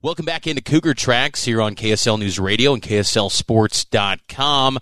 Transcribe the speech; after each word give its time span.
Welcome 0.00 0.26
back 0.26 0.46
into 0.46 0.62
Cougar 0.62 0.94
Tracks 0.94 1.44
here 1.44 1.60
on 1.60 1.74
KSL 1.74 2.20
News 2.20 2.38
Radio 2.38 2.72
and 2.72 2.80
KSLSports.com. 2.80 4.78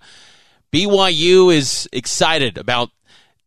BYU 0.71 1.51
is 1.51 1.89
excited 1.91 2.59
about 2.59 2.91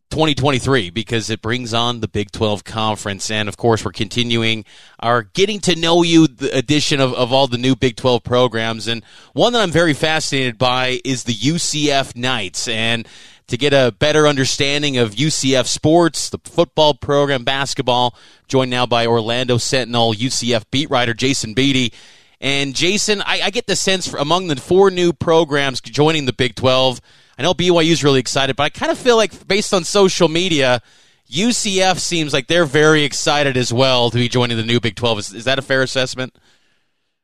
2023 0.09 0.89
because 0.89 1.29
it 1.29 1.41
brings 1.41 1.73
on 1.73 2.01
the 2.01 2.09
Big 2.09 2.29
12 2.31 2.65
Conference. 2.65 3.31
And 3.31 3.47
of 3.47 3.55
course, 3.55 3.85
we're 3.85 3.93
continuing 3.93 4.65
our 4.99 5.23
getting 5.23 5.61
to 5.61 5.77
know 5.77 6.03
you 6.03 6.27
edition 6.51 6.99
of, 6.99 7.13
of 7.13 7.31
all 7.31 7.47
the 7.47 7.57
new 7.57 7.77
Big 7.77 7.95
12 7.95 8.21
programs. 8.21 8.89
And 8.89 9.01
one 9.31 9.53
that 9.53 9.61
I'm 9.61 9.71
very 9.71 9.93
fascinated 9.93 10.57
by 10.57 10.99
is 11.05 11.23
the 11.23 11.33
UCF 11.33 12.17
Knights. 12.17 12.67
And 12.67 13.07
to 13.51 13.57
get 13.57 13.73
a 13.73 13.93
better 13.99 14.27
understanding 14.27 14.97
of 14.97 15.15
UCF 15.15 15.67
sports, 15.67 16.29
the 16.29 16.39
football 16.43 16.93
program, 16.93 17.43
basketball, 17.43 18.15
joined 18.47 18.71
now 18.71 18.85
by 18.85 19.05
Orlando 19.05 19.57
Sentinel 19.57 20.13
UCF 20.13 20.63
beat 20.71 20.89
writer 20.89 21.13
Jason 21.13 21.53
Beede. 21.53 21.93
And 22.39 22.73
Jason, 22.73 23.21
I, 23.21 23.41
I 23.43 23.49
get 23.49 23.67
the 23.67 23.75
sense 23.75 24.11
among 24.13 24.47
the 24.47 24.55
four 24.55 24.89
new 24.89 25.11
programs 25.11 25.81
joining 25.81 26.25
the 26.25 26.33
Big 26.33 26.55
12, 26.55 27.01
I 27.37 27.43
know 27.43 27.53
BYU 27.53 27.91
is 27.91 28.03
really 28.03 28.21
excited, 28.21 28.55
but 28.55 28.63
I 28.63 28.69
kind 28.69 28.91
of 28.91 28.97
feel 28.97 29.17
like 29.17 29.47
based 29.47 29.73
on 29.73 29.83
social 29.83 30.29
media, 30.29 30.81
UCF 31.29 31.99
seems 31.99 32.31
like 32.31 32.47
they're 32.47 32.65
very 32.65 33.03
excited 33.03 33.57
as 33.57 33.73
well 33.73 34.09
to 34.11 34.17
be 34.17 34.29
joining 34.29 34.57
the 34.57 34.63
new 34.63 34.79
Big 34.79 34.95
12. 34.95 35.19
Is, 35.19 35.33
is 35.33 35.43
that 35.43 35.59
a 35.59 35.61
fair 35.61 35.81
assessment? 35.81 36.37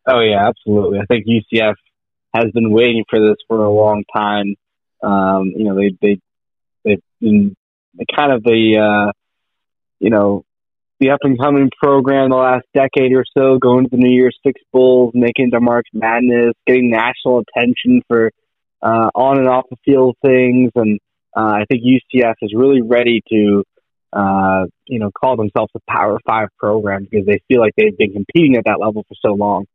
Oh, 0.05 0.19
yeah, 0.19 0.45
absolutely. 0.45 0.99
I 0.99 1.05
think 1.05 1.25
UCF 1.25 1.75
has 2.33 2.51
been 2.51 2.71
waiting 2.71 3.05
for 3.09 3.19
this 3.19 3.37
for 3.47 3.63
a 3.63 3.71
long 3.71 4.03
time. 4.13 4.55
Um, 5.03 5.53
you 5.55 5.63
know, 5.63 5.75
they, 5.75 5.95
they, 6.01 6.19
been 7.19 7.55
kind 8.15 8.31
of 8.31 8.43
the, 8.43 8.77
uh, 8.77 9.11
you 9.99 10.09
know, 10.09 10.43
the 10.99 11.11
up 11.11 11.19
and 11.21 11.39
coming 11.39 11.69
program 11.81 12.29
the 12.29 12.35
last 12.35 12.65
decade 12.73 13.13
or 13.13 13.23
so, 13.37 13.57
going 13.59 13.85
to 13.85 13.89
the 13.91 13.97
New 13.97 14.11
Year's 14.13 14.37
Six 14.45 14.59
Bowls, 14.71 15.11
making 15.13 15.49
the 15.51 15.59
March 15.59 15.87
Madness, 15.93 16.53
getting 16.65 16.89
national 16.89 17.43
attention 17.43 18.01
for 18.07 18.31
uh, 18.81 19.09
on 19.13 19.37
and 19.39 19.47
off 19.47 19.65
the 19.69 19.77
field 19.85 20.15
things, 20.23 20.71
and 20.75 20.99
uh, 21.35 21.61
I 21.61 21.65
think 21.69 21.83
UCF 21.83 22.35
is 22.41 22.53
really 22.55 22.81
ready 22.81 23.21
to, 23.29 23.63
uh, 24.13 24.65
you 24.85 24.99
know, 24.99 25.11
call 25.11 25.35
themselves 25.35 25.71
a 25.75 25.79
Power 25.87 26.19
Five 26.25 26.49
program 26.57 27.07
because 27.09 27.25
they 27.25 27.41
feel 27.47 27.59
like 27.59 27.73
they've 27.77 27.97
been 27.97 28.13
competing 28.13 28.55
at 28.55 28.65
that 28.65 28.79
level 28.79 29.03
for 29.07 29.15
so 29.23 29.33
long. 29.33 29.65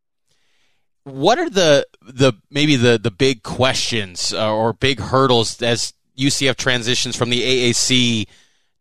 What 1.05 1.39
are 1.39 1.51
the 1.51 1.87
the 2.01 2.35
maybe 2.51 2.77
the 2.77 2.99
the 2.99 3.11
big 3.11 3.43
questions 3.43 4.33
uh, 4.33 4.53
or 4.53 4.73
big 4.73 5.01
hurdles 5.01 5.61
as 5.63 5.93
UCF 6.17 6.57
transitions 6.57 7.17
from 7.17 7.31
the 7.31 7.43
AAC 7.43 8.27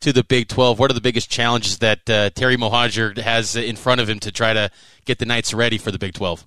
to 0.02 0.14
the 0.14 0.24
Big 0.24 0.48
12? 0.48 0.80
What 0.80 0.92
are 0.92 0.94
the 0.94 1.02
biggest 1.02 1.30
challenges 1.32 1.80
that 1.80 2.10
uh, 2.10 2.30
Terry 2.32 2.58
Mohajir 2.58 3.18
has 3.18 3.56
in 3.56 3.76
front 3.76 4.02
of 4.02 4.10
him 4.10 4.20
to 4.20 4.32
try 4.32 4.54
to 4.54 4.70
get 5.06 5.20
the 5.20 5.26
Knights 5.26 5.54
ready 5.54 5.78
for 5.78 5.92
the 5.92 6.00
Big 6.00 6.14
12? 6.14 6.46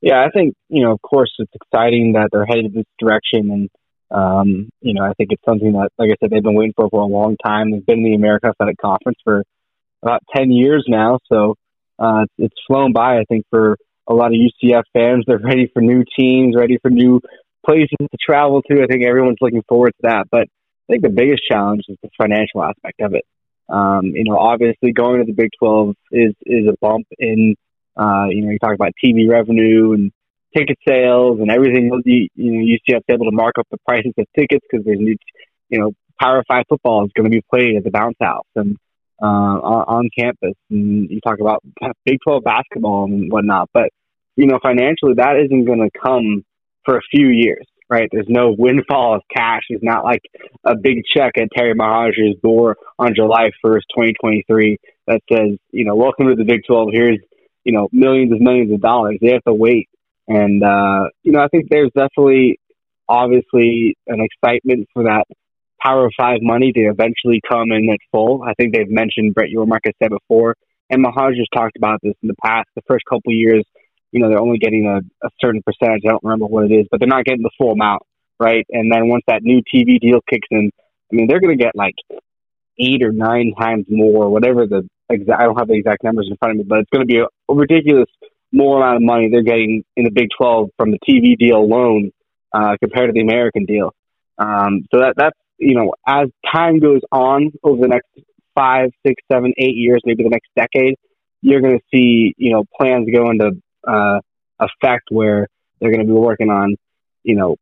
Yeah, 0.00 0.24
I 0.24 0.30
think 0.30 0.54
you 0.68 0.84
know, 0.84 0.92
of 0.92 1.02
course, 1.02 1.32
it's 1.38 1.52
exciting 1.54 2.12
that 2.12 2.28
they're 2.30 2.46
headed 2.46 2.66
in 2.66 2.72
this 2.72 2.86
direction, 2.98 3.50
and 3.50 3.70
um, 4.10 4.70
you 4.80 4.94
know, 4.94 5.02
I 5.02 5.12
think 5.14 5.32
it's 5.32 5.44
something 5.44 5.72
that, 5.72 5.90
like 5.98 6.10
I 6.10 6.14
said, 6.20 6.30
they've 6.30 6.42
been 6.42 6.54
waiting 6.54 6.72
for 6.76 6.88
for 6.88 7.00
a 7.00 7.06
long 7.06 7.36
time. 7.44 7.72
They've 7.72 7.84
been 7.84 7.98
in 7.98 8.04
the 8.04 8.14
America 8.14 8.46
Athletic 8.46 8.76
Conference 8.78 9.18
for 9.24 9.42
about 10.02 10.22
ten 10.34 10.52
years 10.52 10.84
now, 10.86 11.18
so 11.30 11.56
uh, 11.98 12.26
it's 12.38 12.54
flown 12.68 12.92
by. 12.92 13.18
I 13.18 13.24
think 13.28 13.44
for 13.50 13.76
a 14.08 14.14
lot 14.14 14.32
of 14.32 14.38
UCF 14.38 14.84
fans, 14.92 15.24
they're 15.26 15.38
ready 15.38 15.70
for 15.72 15.82
new 15.82 16.04
teams, 16.18 16.56
ready 16.56 16.78
for 16.80 16.90
new 16.90 17.20
places 17.64 17.96
to 18.00 18.18
travel 18.20 18.62
to. 18.62 18.82
I 18.82 18.86
think 18.86 19.04
everyone's 19.06 19.38
looking 19.40 19.62
forward 19.68 19.92
to 20.00 20.08
that. 20.08 20.26
But 20.30 20.42
I 20.88 20.92
think 20.92 21.02
the 21.02 21.10
biggest 21.10 21.42
challenge 21.50 21.82
is 21.88 21.96
the 22.02 22.08
financial 22.16 22.62
aspect 22.62 23.00
of 23.00 23.14
it. 23.14 23.24
Um, 23.68 24.06
you 24.06 24.24
know, 24.24 24.38
obviously 24.38 24.92
going 24.92 25.18
to 25.18 25.26
the 25.26 25.34
Big 25.34 25.50
12 25.58 25.94
is 26.10 26.34
is 26.46 26.66
a 26.66 26.74
bump 26.80 27.06
in 27.18 27.54
uh, 27.98 28.26
you 28.30 28.42
know, 28.42 28.50
you 28.50 28.58
talk 28.58 28.74
about 28.74 28.92
TV 29.04 29.28
revenue 29.28 29.92
and 29.92 30.12
ticket 30.56 30.78
sales 30.86 31.40
and 31.40 31.50
everything. 31.50 31.90
You, 32.04 32.28
you 32.34 32.52
know, 32.52 32.64
UCF's 32.64 33.04
able 33.10 33.26
to 33.26 33.32
mark 33.32 33.56
up 33.58 33.66
the 33.70 33.78
prices 33.86 34.12
of 34.16 34.26
tickets 34.38 34.64
because 34.70 34.86
there's 34.86 35.00
new, 35.00 35.16
you 35.68 35.80
know, 35.80 35.92
Power 36.20 36.44
Five 36.46 36.64
football 36.68 37.04
is 37.04 37.10
going 37.14 37.24
to 37.24 37.30
be 37.30 37.42
played 37.50 37.76
at 37.76 37.84
the 37.84 37.90
Bounce 37.90 38.16
House 38.20 38.46
and 38.54 38.76
uh, 39.22 39.26
on, 39.26 39.84
on 39.88 40.10
campus. 40.18 40.54
And 40.70 41.10
you 41.10 41.20
talk 41.20 41.38
about 41.40 41.62
Big 42.04 42.18
12 42.24 42.44
basketball 42.44 43.04
and 43.04 43.30
whatnot, 43.30 43.68
but 43.72 43.90
you 44.36 44.46
know, 44.46 44.58
financially, 44.62 45.14
that 45.16 45.36
isn't 45.44 45.64
going 45.64 45.80
to 45.80 46.00
come 46.00 46.44
for 46.84 46.96
a 46.96 47.02
few 47.10 47.28
years, 47.28 47.66
right? 47.90 48.08
There's 48.12 48.28
no 48.28 48.54
windfall 48.56 49.16
of 49.16 49.22
cash. 49.34 49.62
It's 49.68 49.82
not 49.82 50.04
like 50.04 50.22
a 50.64 50.76
big 50.76 50.98
check 51.12 51.32
at 51.36 51.48
Terry 51.56 51.74
Mohajir's 51.74 52.40
door 52.40 52.76
on 53.00 53.14
July 53.16 53.50
1st, 53.64 53.82
2023 53.96 54.78
that 55.08 55.20
says, 55.32 55.58
you 55.72 55.84
know, 55.84 55.96
welcome 55.96 56.28
to 56.28 56.36
the 56.36 56.44
Big 56.44 56.60
12. 56.68 56.90
Here's 56.92 57.18
you 57.68 57.74
know, 57.74 57.86
millions 57.92 58.32
and 58.32 58.40
millions 58.40 58.72
of 58.72 58.80
dollars. 58.80 59.18
They 59.20 59.32
have 59.32 59.44
to 59.44 59.52
wait. 59.52 59.90
And, 60.26 60.64
uh, 60.64 61.10
you 61.22 61.32
know, 61.32 61.40
I 61.40 61.48
think 61.48 61.66
there's 61.68 61.90
definitely, 61.94 62.58
obviously, 63.06 63.94
an 64.06 64.20
excitement 64.20 64.88
for 64.94 65.02
that 65.04 65.24
Power 65.80 66.10
Five 66.16 66.38
money 66.42 66.72
to 66.72 66.80
eventually 66.80 67.40
come 67.48 67.72
in 67.72 67.88
at 67.90 67.98
full. 68.12 68.42
I 68.42 68.54
think 68.54 68.74
they've 68.74 68.90
mentioned 68.90 69.34
Brett 69.34 69.50
Yormark 69.54 69.80
has 69.84 69.94
said 70.02 70.10
before, 70.10 70.54
and 70.90 71.04
Mahaj 71.04 71.36
has 71.36 71.46
talked 71.54 71.76
about 71.76 72.00
this 72.02 72.14
in 72.22 72.28
the 72.28 72.36
past. 72.44 72.68
The 72.74 72.82
first 72.86 73.04
couple 73.08 73.32
years, 73.32 73.64
you 74.12 74.20
know, 74.20 74.28
they're 74.28 74.40
only 74.40 74.58
getting 74.58 74.86
a, 74.86 74.98
a 75.26 75.30
certain 75.40 75.62
percentage. 75.62 76.02
I 76.06 76.10
don't 76.10 76.24
remember 76.24 76.46
what 76.46 76.64
it 76.64 76.74
is, 76.74 76.86
but 76.90 77.00
they're 77.00 77.08
not 77.08 77.24
getting 77.24 77.42
the 77.42 77.50
full 77.58 77.72
amount, 77.72 78.02
right? 78.38 78.66
And 78.70 78.92
then 78.92 79.08
once 79.08 79.24
that 79.28 79.42
new 79.42 79.62
TV 79.62 80.00
deal 80.00 80.20
kicks 80.28 80.48
in, 80.50 80.70
I 81.12 81.16
mean, 81.16 81.26
they're 81.28 81.40
going 81.40 81.56
to 81.56 81.62
get 81.62 81.74
like 81.74 81.94
eight 82.78 83.02
or 83.02 83.12
nine 83.12 83.54
times 83.58 83.86
more, 83.88 84.28
whatever 84.30 84.66
the 84.66 84.88
exact, 85.10 85.40
I 85.40 85.44
don't 85.44 85.58
have 85.58 85.68
the 85.68 85.74
exact 85.74 86.04
numbers 86.04 86.28
in 86.30 86.36
front 86.36 86.52
of 86.52 86.58
me, 86.58 86.64
but 86.68 86.80
it's 86.80 86.90
going 86.90 87.06
to 87.06 87.12
be 87.12 87.18
a, 87.18 87.26
a 87.50 87.54
ridiculous 87.54 88.08
more 88.52 88.78
amount 88.78 88.96
of 88.96 89.02
money 89.02 89.28
they're 89.30 89.42
getting 89.42 89.84
in 89.96 90.04
the 90.04 90.10
Big 90.10 90.28
12 90.36 90.70
from 90.76 90.90
the 90.90 90.98
TV 91.06 91.36
deal 91.36 91.58
alone 91.58 92.12
uh, 92.52 92.76
compared 92.80 93.08
to 93.08 93.12
the 93.12 93.20
American 93.20 93.64
deal. 93.64 93.94
Um, 94.38 94.86
so 94.92 95.00
that 95.00 95.14
that's 95.16 95.38
you 95.58 95.74
know 95.74 95.92
as 96.06 96.28
time 96.52 96.78
goes 96.80 97.00
on 97.12 97.52
over 97.62 97.80
the 97.80 97.88
next 97.88 98.08
five, 98.54 98.90
six, 99.06 99.22
seven, 99.30 99.52
eight 99.56 99.76
years, 99.76 100.00
maybe 100.04 100.24
the 100.24 100.30
next 100.30 100.48
decade, 100.56 100.96
you're 101.42 101.60
going 101.60 101.78
to 101.78 101.84
see 101.92 102.34
you 102.36 102.52
know 102.52 102.64
plans 102.78 103.08
go 103.12 103.30
into 103.30 103.52
uh, 103.86 104.20
effect 104.60 105.08
where 105.10 105.46
they're 105.80 105.92
going 105.92 106.06
to 106.06 106.12
be 106.12 106.18
working 106.18 106.50
on 106.50 106.76
you 107.22 107.36
know 107.36 107.56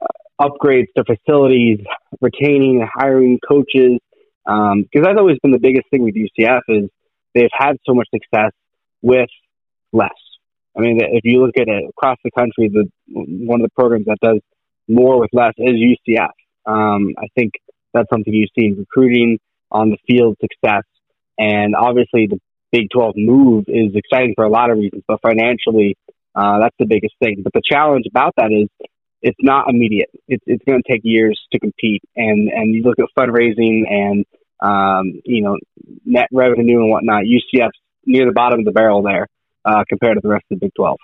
uh, 0.00 0.48
upgrades 0.48 0.86
to 0.96 1.04
facilities, 1.04 1.78
retaining 2.20 2.80
and 2.80 2.90
hiring 2.92 3.38
coaches, 3.46 3.98
because 4.44 4.72
um, 4.72 4.84
that's 4.92 5.18
always 5.18 5.38
been 5.42 5.52
the 5.52 5.58
biggest 5.58 5.86
thing 5.90 6.02
with 6.02 6.14
UCF 6.14 6.60
is 6.68 6.88
they've 7.34 7.48
had 7.52 7.76
so 7.86 7.94
much 7.94 8.08
success 8.12 8.52
with 9.02 9.28
less, 9.92 10.10
I 10.76 10.80
mean, 10.80 10.98
if 11.00 11.20
you 11.24 11.44
look 11.44 11.56
at 11.56 11.68
it 11.68 11.84
across 11.88 12.18
the 12.24 12.30
country, 12.32 12.68
the 12.68 12.88
one 13.08 13.60
of 13.60 13.66
the 13.66 13.74
programs 13.76 14.06
that 14.06 14.18
does 14.20 14.40
more 14.88 15.20
with 15.20 15.30
less 15.32 15.54
is 15.56 15.74
UCF. 15.74 16.30
Um, 16.66 17.14
I 17.18 17.26
think 17.36 17.54
that's 17.92 18.08
something 18.10 18.32
you 18.32 18.46
see 18.58 18.66
in 18.66 18.76
recruiting, 18.78 19.38
on 19.70 19.90
the 19.90 19.98
field 20.06 20.36
success, 20.40 20.84
and 21.38 21.74
obviously 21.74 22.26
the 22.26 22.40
Big 22.72 22.88
12 22.92 23.14
move 23.16 23.64
is 23.68 23.94
exciting 23.94 24.34
for 24.34 24.44
a 24.44 24.50
lot 24.50 24.68
of 24.70 24.78
reasons, 24.78 25.04
but 25.06 25.20
financially, 25.22 25.96
uh, 26.34 26.58
that's 26.58 26.74
the 26.78 26.86
biggest 26.86 27.14
thing. 27.22 27.42
But 27.44 27.52
the 27.52 27.62
challenge 27.64 28.06
about 28.10 28.34
that 28.36 28.50
is 28.50 28.68
it's 29.22 29.38
not 29.40 29.70
immediate. 29.70 30.10
It's, 30.26 30.42
it's 30.46 30.64
going 30.64 30.82
to 30.84 30.92
take 30.92 31.00
years 31.04 31.40
to 31.52 31.60
compete. 31.60 32.02
And, 32.16 32.48
and 32.48 32.74
you 32.74 32.82
look 32.82 32.98
at 32.98 33.06
fundraising 33.16 33.88
and, 33.88 34.24
um, 34.60 35.20
you 35.24 35.42
know, 35.42 35.56
net 36.04 36.28
revenue 36.32 36.80
and 36.80 36.90
whatnot, 36.90 37.22
UCF's 37.22 37.78
near 38.04 38.26
the 38.26 38.32
bottom 38.32 38.58
of 38.58 38.64
the 38.64 38.72
barrel 38.72 39.02
there 39.02 39.28
uh, 39.64 39.84
compared 39.88 40.16
to 40.16 40.20
the 40.20 40.28
rest 40.28 40.44
of 40.50 40.58
the 40.58 40.66
Big 40.66 40.74
12. 40.76 40.98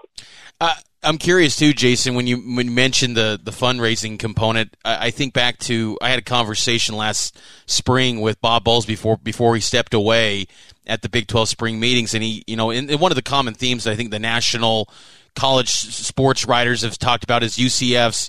Uh, 0.60 0.74
I'm 1.02 1.16
curious 1.16 1.56
too, 1.56 1.72
Jason. 1.72 2.14
When 2.14 2.26
you 2.26 2.36
when 2.36 2.66
you 2.66 2.72
mentioned 2.72 3.16
the 3.16 3.40
the 3.42 3.52
fundraising 3.52 4.18
component, 4.18 4.76
I, 4.84 5.06
I, 5.06 5.10
think 5.10 5.32
back 5.32 5.58
to 5.60 5.96
I 6.02 6.10
had 6.10 6.18
a 6.18 6.22
conversation 6.22 6.94
last 6.94 7.38
spring 7.66 8.20
with 8.20 8.40
Bob 8.42 8.64
Bowles 8.64 8.84
before 8.84 9.16
before 9.16 9.54
he 9.54 9.62
stepped 9.62 9.94
away 9.94 10.46
at 10.86 11.00
the 11.00 11.08
Big 11.08 11.26
12 11.26 11.48
spring 11.48 11.80
meetings, 11.80 12.12
and 12.12 12.22
he, 12.22 12.42
you 12.46 12.56
know, 12.56 12.70
in, 12.70 12.90
one 12.98 13.12
of 13.12 13.16
the 13.16 13.22
common 13.22 13.54
themes 13.54 13.86
I 13.86 13.94
think 13.94 14.10
the 14.10 14.18
national 14.18 14.90
college 15.34 15.70
sports 15.70 16.46
writers 16.46 16.82
have 16.82 16.98
talked 16.98 17.24
about 17.24 17.42
is 17.42 17.56
UCF's 17.56 18.28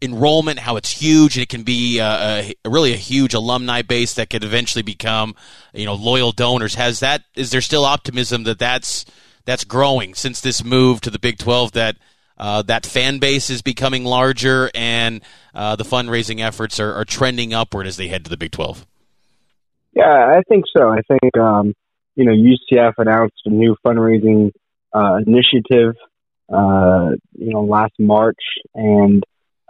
enrollment, 0.00 0.58
how 0.60 0.76
it's 0.76 0.90
huge, 0.90 1.36
and 1.36 1.42
it 1.42 1.48
can 1.48 1.62
be 1.62 2.00
uh, 2.00 2.52
a, 2.64 2.68
really 2.68 2.92
a 2.92 2.96
huge 2.96 3.34
alumni 3.34 3.82
base 3.82 4.14
that 4.14 4.30
could 4.30 4.44
eventually 4.44 4.82
become, 4.82 5.34
you 5.72 5.86
know, 5.86 5.94
loyal 5.94 6.30
donors. 6.30 6.76
Has 6.76 7.00
that? 7.00 7.22
Is 7.34 7.50
there 7.50 7.60
still 7.60 7.84
optimism 7.84 8.44
that 8.44 8.60
that's 8.60 9.06
that's 9.44 9.64
growing 9.64 10.14
since 10.14 10.40
this 10.40 10.62
move 10.62 11.00
to 11.00 11.10
the 11.10 11.18
Big 11.18 11.38
12 11.38 11.72
that 11.72 11.96
uh, 12.42 12.60
that 12.62 12.84
fan 12.84 13.20
base 13.20 13.50
is 13.50 13.62
becoming 13.62 14.04
larger 14.04 14.68
and 14.74 15.22
uh, 15.54 15.76
the 15.76 15.84
fundraising 15.84 16.40
efforts 16.40 16.80
are, 16.80 16.92
are, 16.92 17.04
trending 17.04 17.54
upward 17.54 17.86
as 17.86 17.96
they 17.96 18.08
head 18.08 18.24
to 18.24 18.30
the 18.30 18.36
Big 18.36 18.50
12? 18.50 18.84
Yeah, 19.92 20.02
I 20.04 20.42
think 20.48 20.64
so. 20.76 20.88
I 20.88 21.02
think, 21.06 21.36
um, 21.38 21.72
you 22.16 22.24
know, 22.24 22.32
UCF 22.32 22.94
announced 22.98 23.40
a 23.44 23.50
new 23.50 23.76
fundraising 23.86 24.50
uh, 24.92 25.18
initiative, 25.24 25.94
uh, 26.52 27.10
you 27.38 27.52
know, 27.52 27.62
last 27.62 27.92
March. 28.00 28.40
And 28.74 29.22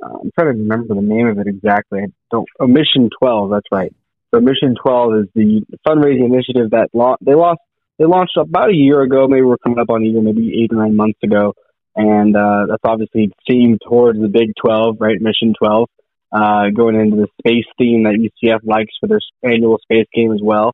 uh, 0.03 0.21
I'm 0.23 0.31
trying 0.35 0.55
to 0.55 0.59
remember 0.63 0.95
the 0.95 1.03
name 1.03 1.27
of 1.27 1.39
it 1.41 1.49
exactly. 1.49 2.01
I 2.01 2.07
don't, 2.31 2.49
oh, 2.59 2.67
Mission 2.67 3.11
12, 3.21 3.51
that's 3.51 3.67
right. 3.71 3.95
So 4.35 4.41
Mission 4.41 4.77
12 4.83 5.15
is 5.17 5.27
the 5.35 5.63
fundraising 5.87 6.25
initiative 6.25 6.71
that 6.71 6.89
lo- 6.95 7.19
they 7.21 7.35
lost 7.35 7.61
they 7.99 8.07
launched 8.07 8.39
about 8.39 8.71
a 8.71 8.75
year 8.75 9.03
ago. 9.03 9.29
Maybe 9.29 9.43
we're 9.43 9.59
coming 9.59 9.79
up 9.79 9.91
on 9.91 10.03
a 10.03 10.07
year, 10.07 10.23
maybe 10.23 10.63
eight 10.65 10.73
or 10.73 10.83
nine 10.83 10.97
months 10.97 11.19
ago. 11.23 11.53
And 11.95 12.35
uh, 12.35 12.67
that's 12.69 12.83
obviously 12.85 13.33
themed 13.49 13.79
towards 13.87 14.21
the 14.21 14.29
Big 14.29 14.53
12, 14.61 14.97
right? 14.99 15.21
Mission 15.21 15.55
12, 15.59 15.89
uh, 16.33 16.71
going 16.75 16.99
into 16.99 17.17
the 17.17 17.29
space 17.41 17.67
theme 17.79 18.05
that 18.05 18.15
UCF 18.15 18.61
likes 18.65 18.95
for 18.99 19.09
their 19.09 19.21
annual 19.43 19.79
space 19.79 20.07
game 20.15 20.33
as 20.33 20.41
well. 20.43 20.73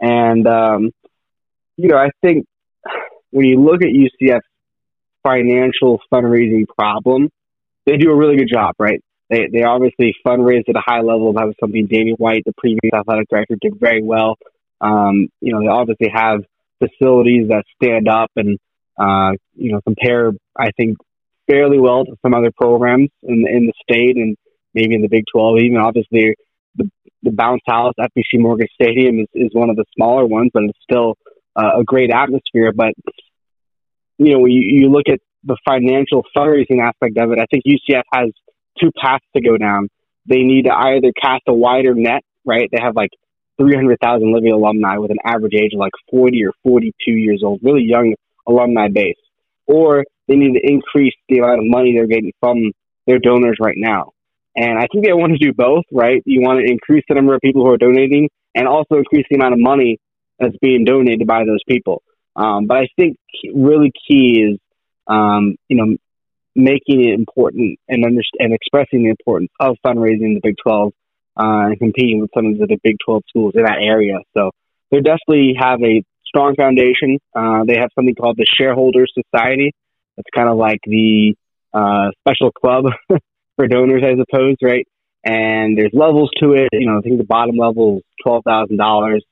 And, 0.00 0.46
um, 0.46 0.90
you 1.76 1.88
know, 1.88 1.96
I 1.96 2.10
think 2.22 2.46
when 3.30 3.46
you 3.46 3.60
look 3.60 3.82
at 3.82 3.88
UCF's 3.88 4.46
financial 5.22 6.00
fundraising 6.12 6.66
problem, 6.68 7.30
they 7.86 7.96
do 7.96 8.10
a 8.10 8.16
really 8.16 8.36
good 8.36 8.50
job, 8.52 8.74
right? 8.78 9.02
They, 9.28 9.48
they 9.52 9.62
obviously 9.62 10.14
fundraise 10.26 10.68
at 10.68 10.76
a 10.76 10.82
high 10.84 11.00
level. 11.00 11.32
That 11.32 11.46
was 11.46 11.54
something 11.60 11.86
Danny 11.86 12.12
White, 12.12 12.44
the 12.44 12.52
previous 12.56 12.92
athletic 12.94 13.28
director, 13.28 13.56
did 13.60 13.78
very 13.78 14.02
well. 14.02 14.36
Um, 14.80 15.28
you 15.40 15.52
know, 15.52 15.60
they 15.60 15.68
obviously 15.68 16.08
have 16.12 16.40
facilities 16.78 17.48
that 17.48 17.64
stand 17.80 18.08
up 18.08 18.30
and 18.36 18.58
uh, 19.00 19.32
you 19.54 19.72
know 19.72 19.80
compare 19.82 20.32
I 20.56 20.70
think 20.76 20.98
fairly 21.48 21.78
well 21.78 22.04
to 22.04 22.16
some 22.22 22.34
other 22.34 22.50
programs 22.50 23.10
in 23.22 23.44
in 23.48 23.66
the 23.66 23.72
state 23.82 24.16
and 24.16 24.36
maybe 24.74 24.94
in 24.94 25.02
the 25.02 25.08
Big 25.08 25.24
12 25.32 25.58
even. 25.60 25.78
Obviously 25.78 26.36
the 26.76 26.90
the 27.22 27.30
bounce 27.30 27.62
house 27.66 27.94
FBC 27.98 28.40
Mortgage 28.40 28.70
Stadium 28.74 29.20
is, 29.20 29.28
is 29.34 29.50
one 29.52 29.70
of 29.70 29.76
the 29.76 29.84
smaller 29.96 30.26
ones 30.26 30.50
but 30.52 30.64
it's 30.64 30.78
still 30.82 31.16
uh, 31.56 31.80
a 31.80 31.84
great 31.84 32.10
atmosphere. 32.10 32.72
But 32.72 32.92
you 34.18 34.32
know 34.34 34.46
you, 34.46 34.62
you 34.80 34.88
look 34.90 35.08
at 35.08 35.20
the 35.44 35.56
financial 35.64 36.22
fundraising 36.36 36.82
aspect 36.82 37.16
of 37.18 37.32
it 37.32 37.38
I 37.38 37.46
think 37.50 37.64
UCF 37.64 38.02
has 38.12 38.30
two 38.80 38.90
paths 39.00 39.24
to 39.34 39.42
go 39.42 39.56
down. 39.56 39.88
They 40.26 40.42
need 40.42 40.66
to 40.66 40.72
either 40.72 41.12
cast 41.20 41.42
a 41.48 41.54
wider 41.54 41.94
net 41.94 42.22
right? 42.44 42.68
They 42.72 42.80
have 42.80 42.96
like 42.96 43.10
300,000 43.60 44.32
living 44.32 44.52
alumni 44.52 44.96
with 44.96 45.10
an 45.10 45.18
average 45.24 45.54
age 45.54 45.72
of 45.74 45.80
like 45.80 45.92
40 46.10 46.44
or 46.44 46.52
42 46.62 47.12
years 47.12 47.42
old, 47.44 47.60
really 47.62 47.82
young 47.82 48.14
alumni 48.46 48.88
base. 48.88 49.16
Or 49.66 50.04
they 50.28 50.36
need 50.36 50.54
to 50.54 50.60
increase 50.62 51.14
the 51.28 51.38
amount 51.38 51.60
of 51.60 51.66
money 51.66 51.94
they're 51.94 52.06
getting 52.06 52.32
from 52.40 52.72
their 53.06 53.18
donors 53.18 53.58
right 53.60 53.76
now. 53.76 54.12
And 54.56 54.78
I 54.78 54.86
think 54.92 55.04
they 55.04 55.12
want 55.12 55.32
to 55.32 55.38
do 55.38 55.52
both, 55.52 55.84
right? 55.92 56.22
You 56.26 56.40
want 56.40 56.60
to 56.60 56.70
increase 56.70 57.04
the 57.08 57.14
number 57.14 57.34
of 57.34 57.40
people 57.40 57.64
who 57.64 57.70
are 57.70 57.78
donating 57.78 58.28
and 58.54 58.66
also 58.66 58.96
increase 58.96 59.26
the 59.30 59.36
amount 59.36 59.54
of 59.54 59.60
money 59.60 59.98
that's 60.38 60.56
being 60.60 60.84
donated 60.84 61.26
by 61.26 61.44
those 61.44 61.60
people. 61.68 62.02
Um, 62.34 62.66
but 62.66 62.78
I 62.78 62.88
think 62.96 63.16
really 63.54 63.92
key 64.08 64.40
is, 64.40 64.58
um, 65.06 65.56
you 65.68 65.76
know, 65.76 65.96
making 66.54 67.08
it 67.08 67.14
important 67.14 67.78
and, 67.88 68.04
under- 68.04 68.22
and 68.38 68.52
expressing 68.52 69.04
the 69.04 69.10
importance 69.10 69.50
of 69.60 69.76
fundraising 69.84 70.22
in 70.22 70.34
the 70.34 70.40
Big 70.42 70.56
12 70.62 70.92
uh, 71.36 71.66
and 71.68 71.78
competing 71.78 72.20
with 72.20 72.30
some 72.34 72.46
of 72.46 72.58
the 72.58 72.78
Big 72.82 72.96
12 73.04 73.22
schools 73.28 73.52
in 73.54 73.62
that 73.62 73.78
area. 73.80 74.18
So 74.36 74.50
they 74.90 75.00
definitely 75.00 75.54
have 75.58 75.82
a 75.82 76.02
strong 76.30 76.54
foundation. 76.54 77.18
Uh, 77.34 77.64
they 77.66 77.76
have 77.76 77.90
something 77.94 78.14
called 78.14 78.36
the 78.36 78.46
Shareholders 78.58 79.12
Society. 79.14 79.72
It's 80.16 80.28
kind 80.34 80.48
of 80.48 80.56
like 80.56 80.80
the 80.84 81.34
uh, 81.74 82.10
special 82.20 82.52
club 82.52 82.84
for 83.56 83.66
donors, 83.66 84.02
I 84.04 84.16
suppose, 84.16 84.56
right? 84.62 84.86
And 85.24 85.76
there's 85.76 85.92
levels 85.92 86.30
to 86.42 86.52
it. 86.52 86.68
You 86.72 86.86
know, 86.86 86.98
I 86.98 87.00
think 87.00 87.18
the 87.18 87.24
bottom 87.24 87.56
level 87.56 87.98
is 87.98 88.04
twelve 88.22 88.44
thousand 88.44 88.78
dollars 88.78 89.24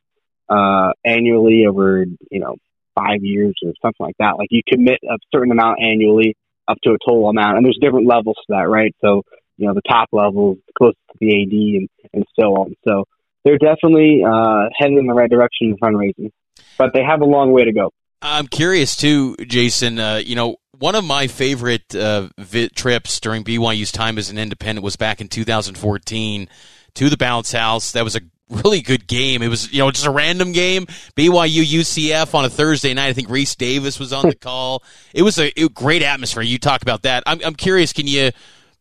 uh, 0.49 0.93
annually 1.05 1.65
over 1.69 2.05
you 2.31 2.41
know 2.41 2.57
five 2.95 3.23
years 3.23 3.55
or 3.65 3.73
something 3.81 4.05
like 4.05 4.17
that. 4.19 4.37
Like 4.37 4.49
you 4.51 4.63
commit 4.69 4.99
a 5.09 5.17
certain 5.33 5.53
amount 5.53 5.81
annually 5.81 6.37
up 6.67 6.77
to 6.83 6.91
a 6.91 6.99
total 7.07 7.29
amount, 7.29 7.57
and 7.57 7.65
there's 7.65 7.79
different 7.81 8.07
levels 8.07 8.37
to 8.37 8.55
that, 8.55 8.69
right? 8.69 8.95
So 9.01 9.23
you 9.57 9.67
know, 9.67 9.75
the 9.75 9.83
top 9.89 10.09
levels, 10.13 10.59
close 10.77 10.95
to 11.11 11.19
the 11.21 11.43
AD 11.43 11.53
and, 11.53 11.89
and 12.13 12.25
so 12.39 12.55
on. 12.55 12.75
So 12.87 13.05
they're 13.45 13.59
definitely 13.59 14.23
uh, 14.25 14.69
headed 14.79 14.99
in 14.99 15.07
the 15.07 15.15
right 15.15 15.31
direction 15.31 15.71
in 15.71 15.77
fundraising, 15.79 16.31
but 16.79 16.93
they 16.93 17.03
have 17.03 17.21
a 17.21 17.27
long 17.27 17.53
way 17.53 17.65
to 17.65 17.73
go. 17.73 17.93
I'm 18.23 18.47
curious 18.47 18.97
too, 18.97 19.37
Jason. 19.37 19.99
Uh, 19.99 20.17
you 20.17 20.35
know, 20.35 20.57
one 20.79 20.95
of 20.95 21.05
my 21.05 21.27
favorite 21.27 21.95
uh, 21.95 22.29
trips 22.75 23.21
during 23.21 23.45
BYU's 23.45 23.93
time 23.93 24.19
as 24.19 24.31
an 24.31 24.39
independent 24.39 24.85
was 24.85 24.97
back 24.97 25.21
in 25.21 25.29
2014 25.29 26.49
to 26.95 27.09
the 27.09 27.17
Bounce 27.17 27.53
House. 27.53 27.93
That 27.93 28.05
was 28.05 28.17
a 28.17 28.21
really 28.49 28.81
good 28.81 29.07
game. 29.07 29.43
It 29.43 29.49
was, 29.49 29.73
you 29.73 29.81
know, 29.81 29.91
just 29.91 30.07
a 30.07 30.11
random 30.11 30.53
game. 30.53 30.87
BYU 31.17 31.65
UCF 31.65 32.35
on 32.35 32.45
a 32.45 32.51
Thursday 32.51 32.95
night. 32.95 33.09
I 33.09 33.13
think 33.13 33.29
Reese 33.29 33.55
Davis 33.55 33.99
was 34.01 34.13
on 34.13 34.29
the 34.29 34.35
call. 34.41 34.83
It 35.13 35.23
was 35.23 35.39
a, 35.39 35.53
a 35.61 35.69
great 35.69 36.03
atmosphere. 36.03 36.43
You 36.43 36.59
talked 36.59 36.83
about 36.83 37.03
that. 37.03 37.23
I'm, 37.27 37.41
I'm 37.45 37.55
curious. 37.55 37.93
Can 37.93 38.07
you 38.07 38.31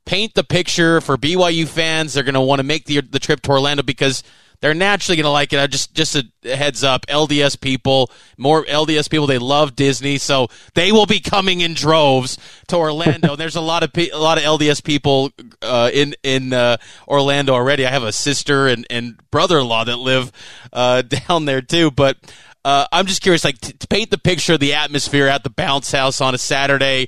paint 0.08 0.34
the 0.34 0.44
picture 0.44 1.02
for 1.02 1.18
BYU 1.18 1.68
fans. 1.68 2.14
They're 2.14 2.24
going 2.24 2.34
to 2.34 2.42
want 2.42 2.60
to 2.60 2.64
make 2.64 2.86
the 2.86 3.02
the 3.02 3.20
trip 3.20 3.42
to 3.42 3.52
Orlando 3.52 3.84
because 3.84 4.24
they're 4.60 4.74
naturally 4.74 5.16
going 5.16 5.26
to 5.26 5.30
like 5.32 5.54
it. 5.54 5.72
Just 5.72 5.94
just 5.94 6.16
a 6.16 6.26
heads 6.44 6.84
up, 6.84 7.06
LDS 7.08 7.60
people, 7.60 8.12
more 8.38 8.66
LDS 8.66 9.10
people, 9.10 9.28
they 9.28 9.38
love 9.38 9.76
Disney, 9.76 10.18
so 10.18 10.48
they 10.74 10.92
will 10.92 11.06
be 11.06 11.20
coming 11.20 11.62
in 11.62 11.74
droves 11.74 12.38
to 12.68 12.78
Orlando. 12.78 13.36
There's 13.36 13.56
a 13.56 13.62
lot 13.62 13.84
of 13.84 13.92
a 13.96 14.18
lot 14.18 14.38
of 14.38 14.44
LDS 14.44 14.84
people 14.84 15.32
uh, 15.62 15.90
in 15.94 16.16
in 16.24 16.54
uh, 16.54 16.78
Orlando 17.08 17.54
already. 17.54 17.86
I 17.86 17.92
have 17.92 18.04
a 18.04 18.12
sister 18.12 18.68
and 18.68 18.86
and 18.90 19.20
brother-in-law 19.32 19.86
that 19.86 19.98
live 19.98 20.32
uh, 20.74 21.02
down 21.28 21.46
there 21.46 21.62
too, 21.62 21.92
but. 21.92 22.18
Uh, 22.66 22.86
I'm 22.92 23.06
just 23.06 23.22
curious, 23.22 23.46
like, 23.46 23.60
to, 23.60 23.78
to 23.78 23.88
paint 23.88 24.12
the 24.12 24.18
picture 24.18 24.56
of 24.56 24.60
the 24.60 24.74
atmosphere 24.74 25.28
at 25.28 25.44
the 25.44 25.50
bounce 25.50 25.94
house 25.94 26.20
on 26.20 26.36
a 26.36 26.38
Saturday 26.38 27.08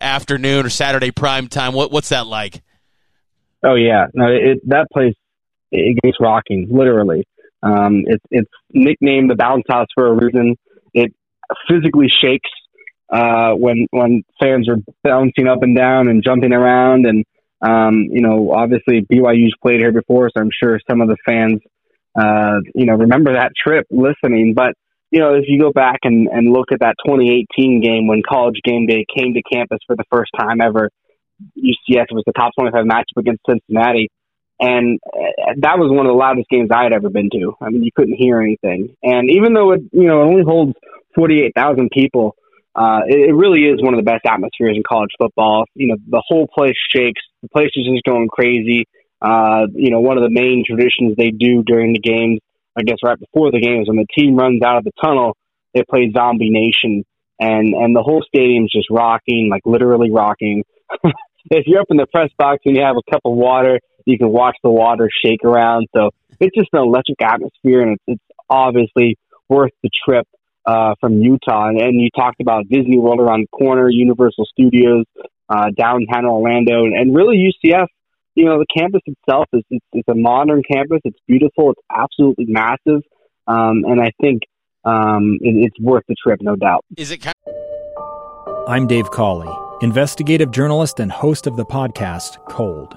afternoon 0.00 0.66
or 0.66 0.70
Saturday 0.70 1.10
prime 1.10 1.48
time. 1.48 1.72
What 1.72 1.90
what's 1.90 2.10
that 2.10 2.28
like? 2.28 2.62
Oh 3.64 3.74
yeah, 3.74 4.06
no, 4.14 4.26
it, 4.26 4.60
that 4.68 4.86
place 4.92 5.14
it 5.70 5.98
gets 6.02 6.18
rocking, 6.20 6.68
literally. 6.70 7.26
Um, 7.62 8.04
it's 8.06 8.24
it's 8.30 8.50
nicknamed 8.72 9.30
the 9.30 9.36
Bounce 9.36 9.64
House 9.68 9.88
for 9.94 10.06
a 10.06 10.12
reason. 10.12 10.56
It 10.94 11.14
physically 11.68 12.08
shakes 12.08 12.50
uh, 13.12 13.52
when 13.52 13.86
when 13.90 14.22
fans 14.40 14.68
are 14.68 14.76
bouncing 15.04 15.46
up 15.46 15.62
and 15.62 15.76
down 15.76 16.08
and 16.08 16.24
jumping 16.24 16.52
around, 16.52 17.06
and 17.06 17.24
um, 17.60 18.08
you 18.10 18.22
know, 18.22 18.52
obviously 18.52 19.02
BYU's 19.12 19.54
played 19.62 19.80
here 19.80 19.92
before, 19.92 20.30
so 20.30 20.40
I'm 20.40 20.50
sure 20.50 20.80
some 20.88 21.00
of 21.00 21.08
the 21.08 21.16
fans, 21.26 21.60
uh, 22.18 22.60
you 22.74 22.86
know, 22.86 22.94
remember 22.94 23.34
that 23.34 23.52
trip 23.54 23.86
listening. 23.90 24.54
But 24.54 24.74
you 25.10 25.20
know, 25.20 25.34
if 25.34 25.44
you 25.48 25.60
go 25.60 25.72
back 25.72 26.00
and, 26.04 26.28
and 26.28 26.52
look 26.52 26.72
at 26.72 26.80
that 26.80 26.94
2018 27.04 27.82
game 27.82 28.06
when 28.06 28.22
College 28.26 28.60
Game 28.64 28.86
Day 28.86 29.04
came 29.14 29.34
to 29.34 29.42
campus 29.42 29.80
for 29.86 29.96
the 29.96 30.04
first 30.10 30.30
time 30.38 30.60
ever, 30.60 30.90
UCF 31.58 32.06
was 32.12 32.22
the 32.26 32.32
top 32.32 32.52
25 32.58 32.84
matchup 32.84 33.18
against 33.18 33.42
Cincinnati. 33.48 34.08
And 34.60 35.00
uh, 35.06 35.56
that 35.60 35.78
was 35.78 35.90
one 35.90 36.04
of 36.04 36.12
the 36.12 36.18
loudest 36.18 36.48
games 36.50 36.68
I 36.70 36.82
had 36.84 36.92
ever 36.92 37.08
been 37.08 37.30
to. 37.32 37.56
I 37.62 37.70
mean, 37.70 37.82
you 37.82 37.90
couldn't 37.96 38.16
hear 38.16 38.40
anything. 38.40 38.94
And 39.02 39.30
even 39.30 39.54
though 39.54 39.72
it, 39.72 39.80
you 39.90 40.06
know, 40.06 40.20
it 40.20 40.26
only 40.26 40.42
holds 40.44 40.74
48,000 41.14 41.88
people, 41.90 42.36
uh, 42.74 43.00
it, 43.08 43.30
it 43.30 43.32
really 43.32 43.62
is 43.62 43.82
one 43.82 43.94
of 43.94 43.98
the 43.98 44.04
best 44.04 44.26
atmospheres 44.26 44.76
in 44.76 44.82
college 44.86 45.10
football. 45.18 45.64
You 45.74 45.88
know, 45.88 45.96
the 46.06 46.22
whole 46.26 46.46
place 46.46 46.76
shakes. 46.94 47.22
The 47.42 47.48
place 47.48 47.70
is 47.74 47.88
just 47.88 48.04
going 48.04 48.28
crazy. 48.28 48.84
Uh, 49.22 49.66
you 49.74 49.90
know, 49.90 50.00
one 50.00 50.18
of 50.18 50.22
the 50.22 50.30
main 50.30 50.64
traditions 50.66 51.16
they 51.16 51.30
do 51.30 51.62
during 51.62 51.94
the 51.94 52.00
games, 52.00 52.40
I 52.76 52.82
guess 52.82 52.98
right 53.02 53.18
before 53.18 53.50
the 53.50 53.60
games, 53.60 53.88
when 53.88 53.96
the 53.96 54.06
team 54.14 54.36
runs 54.36 54.62
out 54.62 54.78
of 54.78 54.84
the 54.84 54.92
tunnel, 55.02 55.36
they 55.74 55.82
play 55.88 56.10
Zombie 56.14 56.50
Nation, 56.50 57.04
and 57.38 57.74
and 57.74 57.94
the 57.94 58.02
whole 58.02 58.24
stadium's 58.26 58.72
just 58.72 58.88
rocking, 58.90 59.48
like 59.50 59.62
literally 59.64 60.10
rocking. 60.10 60.64
if 61.50 61.66
you're 61.66 61.80
up 61.80 61.86
in 61.90 61.96
the 61.96 62.06
press 62.06 62.30
box 62.38 62.62
and 62.64 62.76
you 62.76 62.82
have 62.82 62.96
a 62.96 63.10
cup 63.10 63.22
of 63.24 63.34
water, 63.34 63.78
you 64.04 64.18
can 64.18 64.28
watch 64.28 64.56
the 64.62 64.70
water 64.70 65.08
shake 65.24 65.44
around. 65.44 65.88
So 65.94 66.10
it's 66.38 66.54
just 66.54 66.68
an 66.72 66.80
electric 66.80 67.20
atmosphere, 67.22 67.82
and 67.82 67.92
it's, 67.92 68.02
it's 68.06 68.38
obviously 68.48 69.16
worth 69.48 69.72
the 69.82 69.90
trip 70.04 70.26
uh, 70.66 70.94
from 71.00 71.14
Utah. 71.20 71.68
And, 71.68 71.80
and, 71.80 72.00
you 72.00 72.08
talked 72.14 72.40
about 72.40 72.68
Disney 72.68 72.98
World 72.98 73.20
around 73.20 73.42
the 73.42 73.56
corner, 73.56 73.88
Universal 73.88 74.46
Studios, 74.46 75.04
uh, 75.48 75.70
downtown 75.76 76.26
Orlando, 76.26 76.84
and, 76.84 76.94
and, 76.94 77.14
really 77.14 77.52
UCF. 77.64 77.86
You 78.34 78.44
know, 78.44 78.58
the 78.58 78.66
campus 78.74 79.02
itself 79.06 79.46
is 79.52 79.62
it's, 79.70 79.84
it's, 79.92 80.08
a 80.08 80.14
modern 80.14 80.62
campus. 80.62 81.00
It's 81.04 81.18
beautiful. 81.26 81.72
It's 81.72 81.80
absolutely 81.90 82.46
massive, 82.46 83.02
um, 83.46 83.84
and 83.84 84.00
I 84.00 84.12
think 84.20 84.42
um, 84.84 85.38
it, 85.40 85.66
it's 85.66 85.80
worth 85.80 86.04
the 86.08 86.14
trip, 86.22 86.40
no 86.40 86.56
doubt. 86.56 86.84
Is 86.96 87.10
it? 87.10 87.18
Kind 87.18 87.34
of- 87.46 88.68
I'm 88.68 88.86
Dave 88.86 89.10
Cawley, 89.10 89.50
investigative 89.82 90.52
journalist 90.52 91.00
and 91.00 91.10
host 91.10 91.46
of 91.46 91.56
the 91.56 91.64
podcast 91.64 92.38
Cold. 92.48 92.96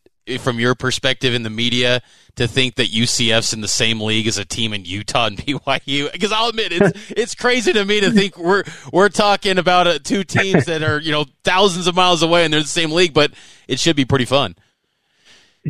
from 0.39 0.59
your 0.59 0.75
perspective 0.75 1.33
in 1.33 1.43
the 1.43 1.49
media 1.49 2.01
to 2.35 2.47
think 2.47 2.75
that 2.75 2.87
UCF's 2.91 3.53
in 3.53 3.61
the 3.61 3.67
same 3.67 3.99
league 3.99 4.27
as 4.27 4.37
a 4.37 4.45
team 4.45 4.73
in 4.73 4.85
Utah 4.85 5.27
and 5.27 5.37
BYU? 5.45 6.11
Because 6.11 6.31
I'll 6.31 6.49
admit 6.49 6.71
it's 6.71 7.11
it's 7.11 7.35
crazy 7.35 7.73
to 7.73 7.83
me 7.83 7.99
to 8.01 8.11
think 8.11 8.37
we're 8.37 8.63
we're 8.91 9.09
talking 9.09 9.57
about 9.57 9.87
uh, 9.87 9.99
two 9.99 10.23
teams 10.23 10.65
that 10.65 10.83
are 10.83 10.99
you 10.99 11.11
know 11.11 11.25
thousands 11.43 11.87
of 11.87 11.95
miles 11.95 12.23
away 12.23 12.45
and 12.45 12.53
they're 12.53 12.61
the 12.61 12.67
same 12.67 12.91
league, 12.91 13.13
but 13.13 13.31
it 13.67 13.79
should 13.79 13.95
be 13.95 14.05
pretty 14.05 14.25
fun. 14.25 14.55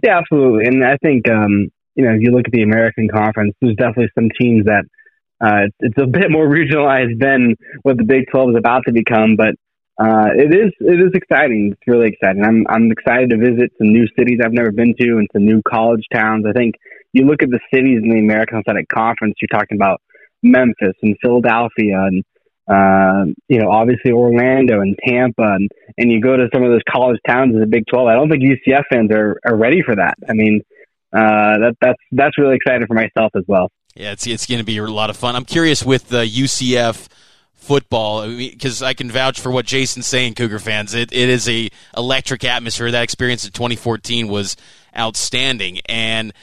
Yeah, 0.04 0.20
absolutely, 0.20 0.66
and 0.66 0.84
I 0.84 0.98
think 0.98 1.30
um, 1.30 1.72
you 1.96 2.06
know 2.06 2.14
if 2.14 2.22
you 2.22 2.32
look 2.32 2.46
at 2.46 2.52
the 2.52 2.64
American 2.64 3.10
Conference, 3.10 3.56
there's 3.62 3.76
definitely 3.76 4.10
some 4.16 4.30
teams 4.40 4.66
that 4.66 4.86
uh, 5.42 5.68
it's 5.80 5.98
a 5.98 6.06
bit 6.06 6.30
more 6.30 6.48
regionalized 6.48 7.20
than 7.20 7.56
what 7.82 7.98
the 7.98 8.04
Big 8.04 8.26
Twelve 8.32 8.52
is 8.52 8.56
about 8.56 8.84
to 8.88 8.94
become, 8.94 9.36
but 9.36 9.56
uh, 9.98 10.30
it 10.36 10.54
is 10.54 10.72
it 10.80 11.00
is 11.00 11.12
exciting. 11.14 11.72
It's 11.74 11.88
really 11.88 12.08
exciting. 12.08 12.44
I'm 12.44 12.66
I'm 12.70 12.92
excited 12.92 13.30
to 13.32 13.38
visit 13.38 13.72
some 13.78 13.92
new 13.92 14.08
cities 14.18 14.40
I've 14.44 14.54
never 14.54 14.72
been 14.72 14.96
to 15.00 15.18
and 15.18 15.28
some 15.34 15.46
new 15.46 15.62
college 15.62 16.06
towns. 16.14 16.46
I 16.48 16.54
think 16.54 16.76
you 17.14 17.26
look 17.26 17.44
at 17.44 17.50
the 17.50 17.60
cities 17.74 18.00
in 18.02 18.10
the 18.10 18.20
American 18.20 18.60
Athletic 18.60 18.88
Conference. 18.88 19.36
You're 19.42 19.60
talking 19.60 19.78
about 19.78 20.02
Memphis 20.44 20.96
and 21.02 21.16
Philadelphia 21.22 22.08
and 22.08 22.24
uh, 22.68 23.26
you 23.50 23.60
know 23.60 23.70
obviously 23.70 24.12
Orlando 24.12 24.82
and 24.82 24.98
Tampa 25.06 25.44
and 25.44 25.70
and 25.98 26.12
you 26.12 26.22
go 26.22 26.38
to 26.38 26.48
some 26.54 26.64
of 26.64 26.72
those 26.72 26.84
college 26.90 27.20
towns 27.28 27.54
in 27.54 27.60
the 27.60 27.68
Big 27.68 27.84
Twelve. 27.88 28.08
I 28.08 28.16
don't 28.16 28.30
think 28.30 28.44
UCF 28.44 28.84
fans 28.92 29.12
are 29.12 29.38
are 29.46 29.56
ready 29.56 29.82
for 29.86 29.96
that. 29.96 30.16
I 30.28 30.34
mean 30.34 30.62
uh, 31.14 31.60
that 31.60 31.76
that's 31.82 32.00
that's 32.12 32.38
really 32.38 32.56
exciting 32.56 32.88
for 32.88 32.94
myself 32.94 33.32
as 33.36 33.44
well. 33.48 33.70
Yeah, 33.96 34.14
it's 34.14 34.26
it's 34.26 34.46
going 34.46 34.60
to 34.60 34.66
be 34.66 34.78
a 34.78 34.86
lot 34.86 35.10
of 35.10 35.18
fun. 35.18 35.36
I'm 35.36 35.46
curious 35.46 35.84
with 35.84 36.08
the 36.08 36.24
UCF 36.24 37.08
football 37.62 38.28
because 38.28 38.82
I 38.82 38.94
can 38.94 39.10
vouch 39.10 39.40
for 39.40 39.52
what 39.52 39.66
Jason's 39.66 40.08
saying, 40.08 40.34
Cougar 40.34 40.60
fans. 40.60 40.94
It, 40.94 41.14
it 41.14 41.30
is 41.30 41.48
a 41.48 41.70
electric 41.96 42.44
atmosphere. 42.44 42.92
That 42.92 43.04
experience 43.04 43.46
in 43.46 43.52
2014 43.52 44.28
was 44.28 44.58
outstanding. 44.98 45.80
And 45.86 46.34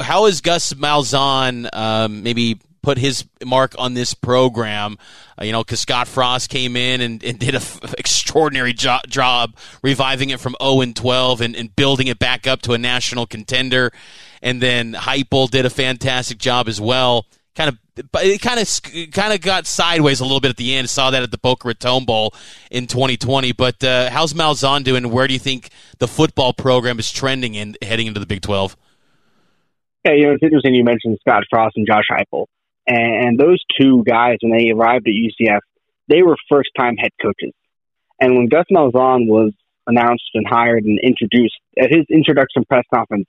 how 0.00 0.26
has 0.26 0.40
Gus 0.40 0.74
Malzahn 0.74 1.68
um, 1.72 2.22
maybe 2.22 2.60
put 2.82 2.98
his 2.98 3.24
mark 3.44 3.74
on 3.78 3.94
this 3.94 4.14
program? 4.14 4.98
Uh, 5.40 5.44
you 5.44 5.52
know, 5.52 5.62
because 5.62 5.80
Scott 5.80 6.08
Frost 6.08 6.50
came 6.50 6.76
in 6.76 7.00
and, 7.00 7.22
and 7.24 7.38
did 7.38 7.50
an 7.50 7.56
f- 7.56 7.94
extraordinary 7.98 8.72
jo- 8.72 8.98
job 9.08 9.56
reviving 9.82 10.30
it 10.30 10.40
from 10.40 10.56
0 10.62 10.80
and 10.80 10.94
12 10.94 11.40
and, 11.40 11.56
and 11.56 11.74
building 11.74 12.08
it 12.08 12.18
back 12.18 12.46
up 12.46 12.62
to 12.62 12.72
a 12.72 12.78
national 12.78 13.26
contender. 13.26 13.92
And 14.42 14.60
then 14.60 14.92
Heupel 14.92 15.48
did 15.48 15.64
a 15.64 15.70
fantastic 15.70 16.38
job 16.38 16.68
as 16.68 16.80
well 16.80 17.26
kind 17.54 17.68
of 17.68 17.78
but 18.10 18.24
it 18.24 18.40
kind 18.40 18.58
of 18.58 19.12
kind 19.12 19.32
of 19.32 19.40
got 19.40 19.66
sideways 19.66 20.20
a 20.20 20.24
little 20.24 20.40
bit 20.40 20.50
at 20.50 20.56
the 20.56 20.74
end. 20.74 20.90
Saw 20.90 21.10
that 21.10 21.22
at 21.22 21.30
the 21.30 21.38
Boca 21.38 21.68
Raton 21.68 22.04
Bowl 22.04 22.34
in 22.70 22.86
2020. 22.86 23.52
But 23.52 23.82
uh, 23.84 24.10
how's 24.10 24.32
Malzahn 24.32 24.82
doing? 24.82 25.10
Where 25.10 25.28
do 25.28 25.34
you 25.34 25.40
think 25.40 25.70
the 25.98 26.08
football 26.08 26.52
program 26.52 26.98
is 26.98 27.10
trending 27.12 27.54
in 27.54 27.76
heading 27.82 28.06
into 28.06 28.20
the 28.20 28.26
Big 28.26 28.42
12? 28.42 28.76
Yeah, 30.04 30.12
you 30.12 30.26
know 30.26 30.32
it's 30.32 30.42
interesting. 30.42 30.74
You 30.74 30.84
mentioned 30.84 31.18
Scott 31.20 31.44
Frost 31.48 31.76
and 31.76 31.86
Josh 31.86 32.04
Heupel, 32.10 32.46
and 32.86 33.38
those 33.38 33.62
two 33.80 34.02
guys 34.04 34.38
when 34.42 34.56
they 34.56 34.70
arrived 34.70 35.06
at 35.06 35.14
UCF, 35.14 35.60
they 36.08 36.22
were 36.22 36.36
first 36.50 36.70
time 36.76 36.96
head 36.96 37.12
coaches. 37.22 37.52
And 38.20 38.36
when 38.36 38.48
Gus 38.48 38.66
Malzahn 38.70 39.26
was 39.28 39.52
announced 39.86 40.30
and 40.34 40.46
hired 40.46 40.84
and 40.84 40.98
introduced 41.02 41.58
at 41.78 41.90
his 41.90 42.06
introduction 42.10 42.64
press 42.64 42.84
conference, 42.92 43.26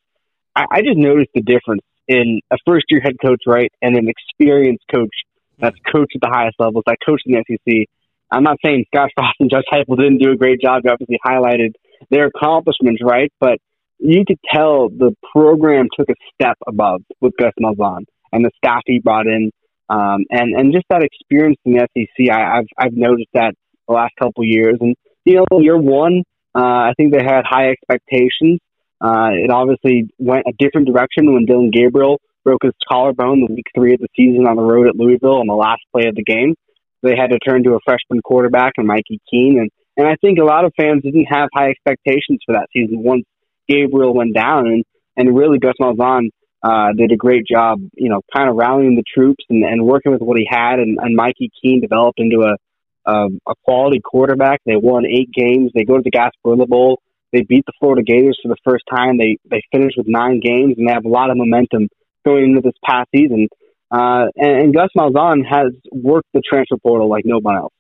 I, 0.56 0.66
I 0.70 0.82
just 0.82 0.98
noticed 0.98 1.32
the 1.34 1.42
difference 1.42 1.82
in 2.08 2.42
a 2.52 2.58
first 2.66 2.86
year 2.90 3.02
head 3.02 3.16
coach, 3.24 3.42
right, 3.48 3.72
and 3.82 3.96
an 3.98 4.08
experienced 4.08 4.84
coach 4.94 5.14
that's 5.60 5.78
coached 5.92 6.16
at 6.16 6.22
the 6.22 6.30
highest 6.32 6.56
levels, 6.60 6.84
that 6.88 6.98
coached 7.06 7.24
in 7.26 7.34
the 7.34 7.44
SEC. 7.48 7.88
I'm 8.32 8.44
not 8.44 8.58
saying 8.64 8.86
Scott 8.94 9.10
Frost 9.16 9.36
and 9.40 9.50
Josh 9.50 9.64
Heupel 9.72 9.98
didn't 9.98 10.18
do 10.18 10.32
a 10.32 10.36
great 10.36 10.60
job. 10.62 10.82
You 10.84 10.92
obviously 10.92 11.20
highlighted 11.26 11.74
their 12.10 12.28
accomplishments, 12.28 13.02
right? 13.04 13.32
But 13.40 13.60
you 14.00 14.24
could 14.28 14.40
tell 14.54 14.90
the 14.90 15.16
program 15.32 15.88
took 15.98 16.10
a 16.10 16.16
step 16.34 16.58
above 16.68 17.02
with 17.22 17.34
Gus 17.40 17.54
Malzahn 17.62 18.06
and 18.32 18.44
the 18.44 18.52
staff 18.58 18.82
he 18.86 19.00
brought 19.00 19.28
in, 19.28 19.52
um, 19.90 20.26
and 20.30 20.54
and 20.56 20.74
just 20.74 20.86
that 20.90 21.04
experience 21.04 21.58
in 21.66 21.74
the 21.74 21.88
SEC. 21.94 22.30
I, 22.32 22.60
I've 22.60 22.68
I've 22.78 22.94
noticed 22.94 23.30
that 23.34 23.54
the 23.88 23.94
last 23.94 24.14
couple 24.20 24.44
years, 24.44 24.78
and 24.82 24.96
you 25.24 25.44
know, 25.50 25.60
year 25.60 25.78
one, 25.78 26.24
uh, 26.54 26.60
I 26.60 26.94
think 26.98 27.14
they 27.14 27.24
had 27.24 27.44
high 27.46 27.70
expectations. 27.70 28.60
Uh, 29.06 29.30
it 29.34 29.52
obviously 29.52 30.10
went 30.18 30.46
a 30.48 30.54
different 30.58 30.88
direction 30.88 31.32
when 31.32 31.46
Dillon 31.46 31.70
Gabriel 31.70 32.20
broke 32.44 32.64
his 32.64 32.74
collarbone 32.90 33.46
the 33.46 33.54
week 33.54 33.68
three 33.76 33.94
of 33.94 34.00
the 34.00 34.08
season 34.16 34.48
on 34.48 34.56
the 34.56 34.64
road 34.64 34.88
at 34.88 34.96
Louisville 34.96 35.38
on 35.42 35.46
the 35.48 35.54
last 35.54 35.82
play 35.94 36.08
of 36.08 36.16
the 36.16 36.24
game. 36.24 36.56
They 37.04 37.16
had 37.16 37.30
to 37.30 37.38
turn 37.38 37.64
to 37.66 37.76
a 37.76 37.80
freshman 37.86 38.22
quarterback 38.24 38.74
and 38.78 38.88
Mikey 38.88 39.22
Keene, 39.30 39.60
and 39.60 39.70
and 39.96 40.08
I 40.08 40.16
think 40.20 40.40
a 40.40 40.44
lot 40.44 40.66
of 40.66 40.74
fans 40.76 41.04
didn't 41.04 41.28
have 41.30 41.50
high 41.54 41.70
expectations 41.70 42.40
for 42.46 42.54
that 42.54 42.68
season 42.74 43.04
once 43.04 43.26
Gabriel 43.70 44.12
went 44.16 44.34
down, 44.34 44.66
and 44.66 44.84
and 45.16 45.38
really 45.38 45.60
Gus 45.60 45.76
Malzahn 45.80 46.30
uh, 46.64 46.94
did 46.98 47.12
a 47.12 47.16
great 47.16 47.46
job, 47.46 47.78
you 47.94 48.10
know, 48.10 48.22
kind 48.36 48.50
of 48.50 48.56
rallying 48.56 48.96
the 48.96 49.04
troops 49.14 49.46
and, 49.52 49.64
and 49.64 49.86
working 49.86 50.14
with 50.14 50.22
what 50.22 50.40
he 50.40 50.48
had, 50.50 50.80
and, 50.80 50.98
and 51.00 51.16
Mikey 51.16 51.52
Keene 51.62 51.80
developed 51.80 52.20
into 52.20 52.42
a, 52.42 53.12
a 53.12 53.28
a 53.46 53.54
quality 53.66 54.02
quarterback. 54.04 54.62
They 54.66 54.78
won 54.78 55.06
eight 55.06 55.30
games. 55.32 55.72
They 55.76 55.86
go 55.86 55.98
to 55.98 56.04
the 56.04 56.10
Gasparilla 56.10 56.68
Bowl 56.68 57.02
they 57.32 57.42
beat 57.42 57.66
the 57.66 57.74
Florida 57.80 58.04
Gators 58.04 58.40
for 58.42 58.50
the 58.50 58.58
first 58.64 58.84
time. 58.90 59.18
They 59.18 59.38
they 59.50 59.62
finished 59.72 59.98
with 59.98 60.08
nine 60.08 60.40
games 60.40 60.76
and 60.78 60.88
they 60.88 60.94
have 60.94 61.06
a 61.06 61.10
lot 61.10 61.30
of 61.30 61.38
momentum 61.38 61.90
going 62.26 62.46
into 62.46 62.62
this 62.62 62.78
past 62.84 63.10
season. 63.16 63.48
Uh, 63.92 64.26
and, 64.36 64.64
and 64.64 64.74
Gus 64.74 64.90
Malzahn 64.98 65.46
has 65.48 65.74
worked 65.92 66.28
the 66.34 66.42
transfer 66.42 66.78
portal 66.78 67.10
like 67.10 67.24
no 67.26 67.40
one 67.40 67.56
else. 67.56 67.74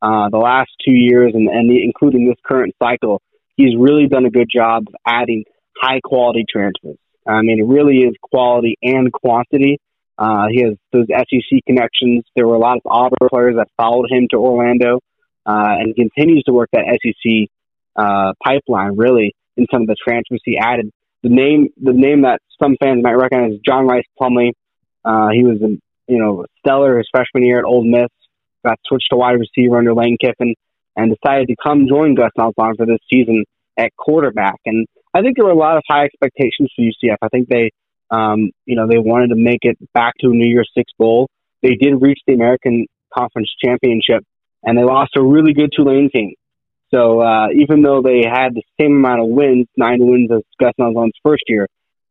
Uh, 0.00 0.28
the 0.30 0.38
last 0.38 0.70
two 0.84 0.94
years 0.94 1.32
and, 1.34 1.48
and 1.48 1.70
the, 1.70 1.82
including 1.84 2.26
this 2.26 2.38
current 2.44 2.74
cycle, 2.82 3.22
he's 3.56 3.76
really 3.78 4.08
done 4.08 4.26
a 4.26 4.30
good 4.30 4.48
job 4.52 4.84
of 4.88 4.94
adding 5.06 5.44
high 5.76 6.00
quality 6.04 6.44
transfers. 6.50 6.96
I 7.26 7.42
mean, 7.42 7.60
it 7.60 7.66
really 7.66 7.98
is 7.98 8.14
quality 8.20 8.76
and 8.82 9.12
quantity. 9.12 9.78
Uh, 10.18 10.46
he 10.50 10.62
has 10.62 10.74
those 10.92 11.06
SEC 11.08 11.60
connections. 11.66 12.24
There 12.34 12.46
were 12.46 12.56
a 12.56 12.58
lot 12.58 12.76
of 12.76 12.82
Auburn 12.84 13.28
players 13.30 13.56
that 13.56 13.68
followed 13.76 14.10
him 14.10 14.26
to 14.30 14.36
Orlando, 14.36 15.00
uh, 15.46 15.74
and 15.78 15.94
continues 15.94 16.42
to 16.44 16.52
work 16.52 16.68
that 16.72 16.84
SEC 17.02 17.48
uh, 17.96 18.32
pipeline 18.44 18.96
really 18.96 19.34
in 19.56 19.66
some 19.72 19.82
of 19.82 19.88
the 19.88 19.96
transfers 20.02 20.40
he 20.44 20.58
added. 20.58 20.90
The 21.22 21.28
name, 21.28 21.68
the 21.80 21.92
name 21.92 22.22
that 22.22 22.40
some 22.60 22.76
fans 22.82 23.02
might 23.02 23.14
recognize 23.14 23.52
is 23.52 23.60
John 23.64 23.86
Rhys 23.86 24.04
Plumlee. 24.20 24.52
Uh, 25.04 25.28
he 25.32 25.44
was, 25.44 25.60
a, 25.62 25.68
you 26.12 26.18
know, 26.18 26.46
stellar 26.58 26.98
his 26.98 27.08
freshman 27.12 27.44
year 27.44 27.58
at 27.58 27.64
Ole 27.64 27.84
Miss. 27.84 28.08
Got 28.64 28.78
switched 28.86 29.08
to 29.10 29.16
wide 29.16 29.38
receiver 29.38 29.78
under 29.78 29.94
Lane 29.94 30.16
Kiffin, 30.20 30.54
and 30.96 31.16
decided 31.22 31.48
to 31.48 31.56
come 31.62 31.88
join 31.88 32.14
Gus 32.14 32.30
Malzahn 32.38 32.76
for 32.76 32.86
this 32.86 33.00
season 33.12 33.44
at 33.76 33.90
quarterback. 33.96 34.60
And 34.64 34.86
I 35.14 35.22
think 35.22 35.36
there 35.36 35.44
were 35.44 35.52
a 35.52 35.56
lot 35.56 35.76
of 35.76 35.82
high 35.88 36.04
expectations 36.04 36.70
for 36.74 36.82
UCF. 36.82 37.16
I 37.22 37.28
think 37.28 37.48
they, 37.48 37.70
um, 38.10 38.50
you 38.66 38.76
know, 38.76 38.86
they 38.86 38.98
wanted 38.98 39.28
to 39.28 39.36
make 39.36 39.60
it 39.62 39.76
back 39.92 40.14
to 40.20 40.28
a 40.28 40.32
New 40.32 40.46
Year's 40.46 40.70
Six 40.76 40.92
bowl. 40.98 41.28
They 41.62 41.74
did 41.74 42.00
reach 42.00 42.20
the 42.26 42.34
American 42.34 42.86
Conference 43.16 43.50
Championship, 43.62 44.24
and 44.62 44.76
they 44.76 44.84
lost 44.84 45.12
a 45.16 45.22
really 45.22 45.54
good 45.54 45.70
Tulane 45.76 46.10
team. 46.14 46.34
So 46.92 47.20
uh, 47.20 47.48
even 47.54 47.82
though 47.82 48.02
they 48.02 48.22
had 48.28 48.54
the 48.54 48.62
same 48.78 48.96
amount 48.96 49.22
of 49.22 49.28
wins, 49.28 49.66
nine 49.76 49.98
wins 50.00 50.30
as 50.30 50.42
Gus 50.60 50.74
Malzahn's 50.78 51.16
first 51.22 51.44
year, 51.46 51.66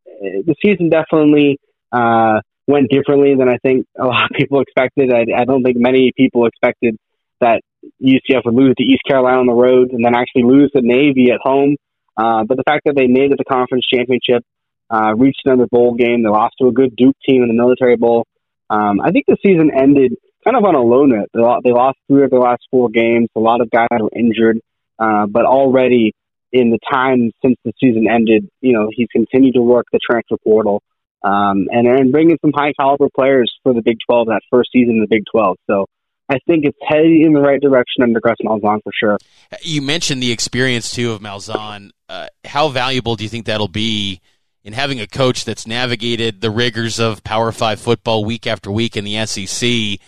eh, 0.07 0.41
the 0.45 0.55
season 0.63 0.89
definitely 0.89 1.59
uh, 1.91 2.41
went 2.67 2.89
differently 2.89 3.35
than 3.35 3.47
I 3.47 3.57
think 3.57 3.85
a 3.99 4.05
lot 4.05 4.25
of 4.25 4.31
people 4.35 4.61
expected. 4.61 5.13
I, 5.13 5.41
I 5.41 5.45
don't 5.45 5.63
think 5.63 5.77
many 5.77 6.11
people 6.17 6.47
expected 6.47 6.97
that 7.41 7.61
UCF 8.01 8.45
would 8.45 8.55
lose 8.55 8.75
to 8.77 8.83
East 8.83 9.01
Carolina 9.07 9.39
on 9.39 9.47
the 9.47 9.53
road 9.53 9.91
and 9.91 10.03
then 10.03 10.15
actually 10.15 10.43
lose 10.43 10.71
to 10.75 10.81
Navy 10.81 11.31
at 11.31 11.39
home. 11.41 11.75
Uh, 12.17 12.43
but 12.43 12.57
the 12.57 12.63
fact 12.63 12.83
that 12.85 12.95
they 12.95 13.07
made 13.07 13.25
it 13.25 13.29
to 13.29 13.35
the 13.37 13.45
conference 13.45 13.85
championship, 13.91 14.43
uh, 14.89 15.13
reached 15.15 15.41
another 15.45 15.67
bowl 15.71 15.95
game, 15.95 16.23
they 16.23 16.29
lost 16.29 16.55
to 16.59 16.67
a 16.67 16.71
good 16.71 16.95
Duke 16.95 17.15
team 17.27 17.41
in 17.41 17.47
the 17.47 17.53
Military 17.53 17.95
Bowl. 17.95 18.25
Um, 18.69 18.99
I 19.01 19.11
think 19.11 19.25
the 19.27 19.37
season 19.43 19.71
ended 19.73 20.13
kind 20.43 20.57
of 20.57 20.63
on 20.65 20.75
a 20.75 20.81
low 20.81 21.05
note. 21.05 21.29
They 21.33 21.71
lost 21.71 21.97
three 22.07 22.23
of 22.23 22.31
their 22.31 22.39
last 22.39 22.61
four 22.69 22.89
games. 22.89 23.29
A 23.35 23.39
lot 23.39 23.61
of 23.61 23.69
guys 23.69 23.87
were 23.91 24.09
injured, 24.15 24.59
uh, 25.01 25.25
but 25.25 25.45
already 25.45 26.13
in 26.53 26.69
the 26.69 26.79
time 26.91 27.31
since 27.43 27.55
the 27.65 27.73
season 27.79 28.07
ended, 28.09 28.47
you 28.61 28.73
know, 28.73 28.89
he's 28.93 29.07
continued 29.11 29.55
to 29.55 29.61
work 29.61 29.85
the 29.91 29.99
transfer 30.07 30.37
portal 30.43 30.81
um, 31.23 31.67
and 31.71 31.87
and 31.87 32.11
bringing 32.11 32.37
some 32.41 32.51
high 32.53 32.73
caliber 32.79 33.07
players 33.15 33.51
for 33.63 33.73
the 33.73 33.81
Big 33.81 33.97
12 34.07 34.27
that 34.27 34.41
first 34.49 34.69
season 34.71 34.95
in 34.95 35.01
the 35.01 35.07
Big 35.07 35.23
12. 35.31 35.57
So 35.69 35.85
I 36.29 36.37
think 36.47 36.65
it's 36.65 36.77
heading 36.87 37.23
in 37.25 37.33
the 37.33 37.41
right 37.41 37.61
direction 37.61 38.03
under 38.03 38.19
Gus 38.19 38.37
Malzahn 38.43 38.79
for 38.83 38.91
sure. 38.97 39.17
You 39.61 39.81
mentioned 39.81 40.21
the 40.23 40.31
experience 40.31 40.91
too 40.91 41.11
of 41.11 41.21
Malzahn. 41.21 41.91
Uh, 42.09 42.27
how 42.45 42.69
valuable 42.69 43.15
do 43.15 43.23
you 43.23 43.29
think 43.29 43.45
that'll 43.45 43.67
be 43.67 44.21
in 44.63 44.73
having 44.73 44.99
a 44.99 45.07
coach 45.07 45.45
that's 45.45 45.67
navigated 45.67 46.41
the 46.41 46.51
rigors 46.51 46.99
of 46.99 47.23
Power 47.23 47.51
Five 47.51 47.79
football 47.79 48.25
week 48.25 48.47
after 48.47 48.71
week 48.71 48.97
in 48.97 49.03
the 49.03 49.25
SEC? 49.25 49.99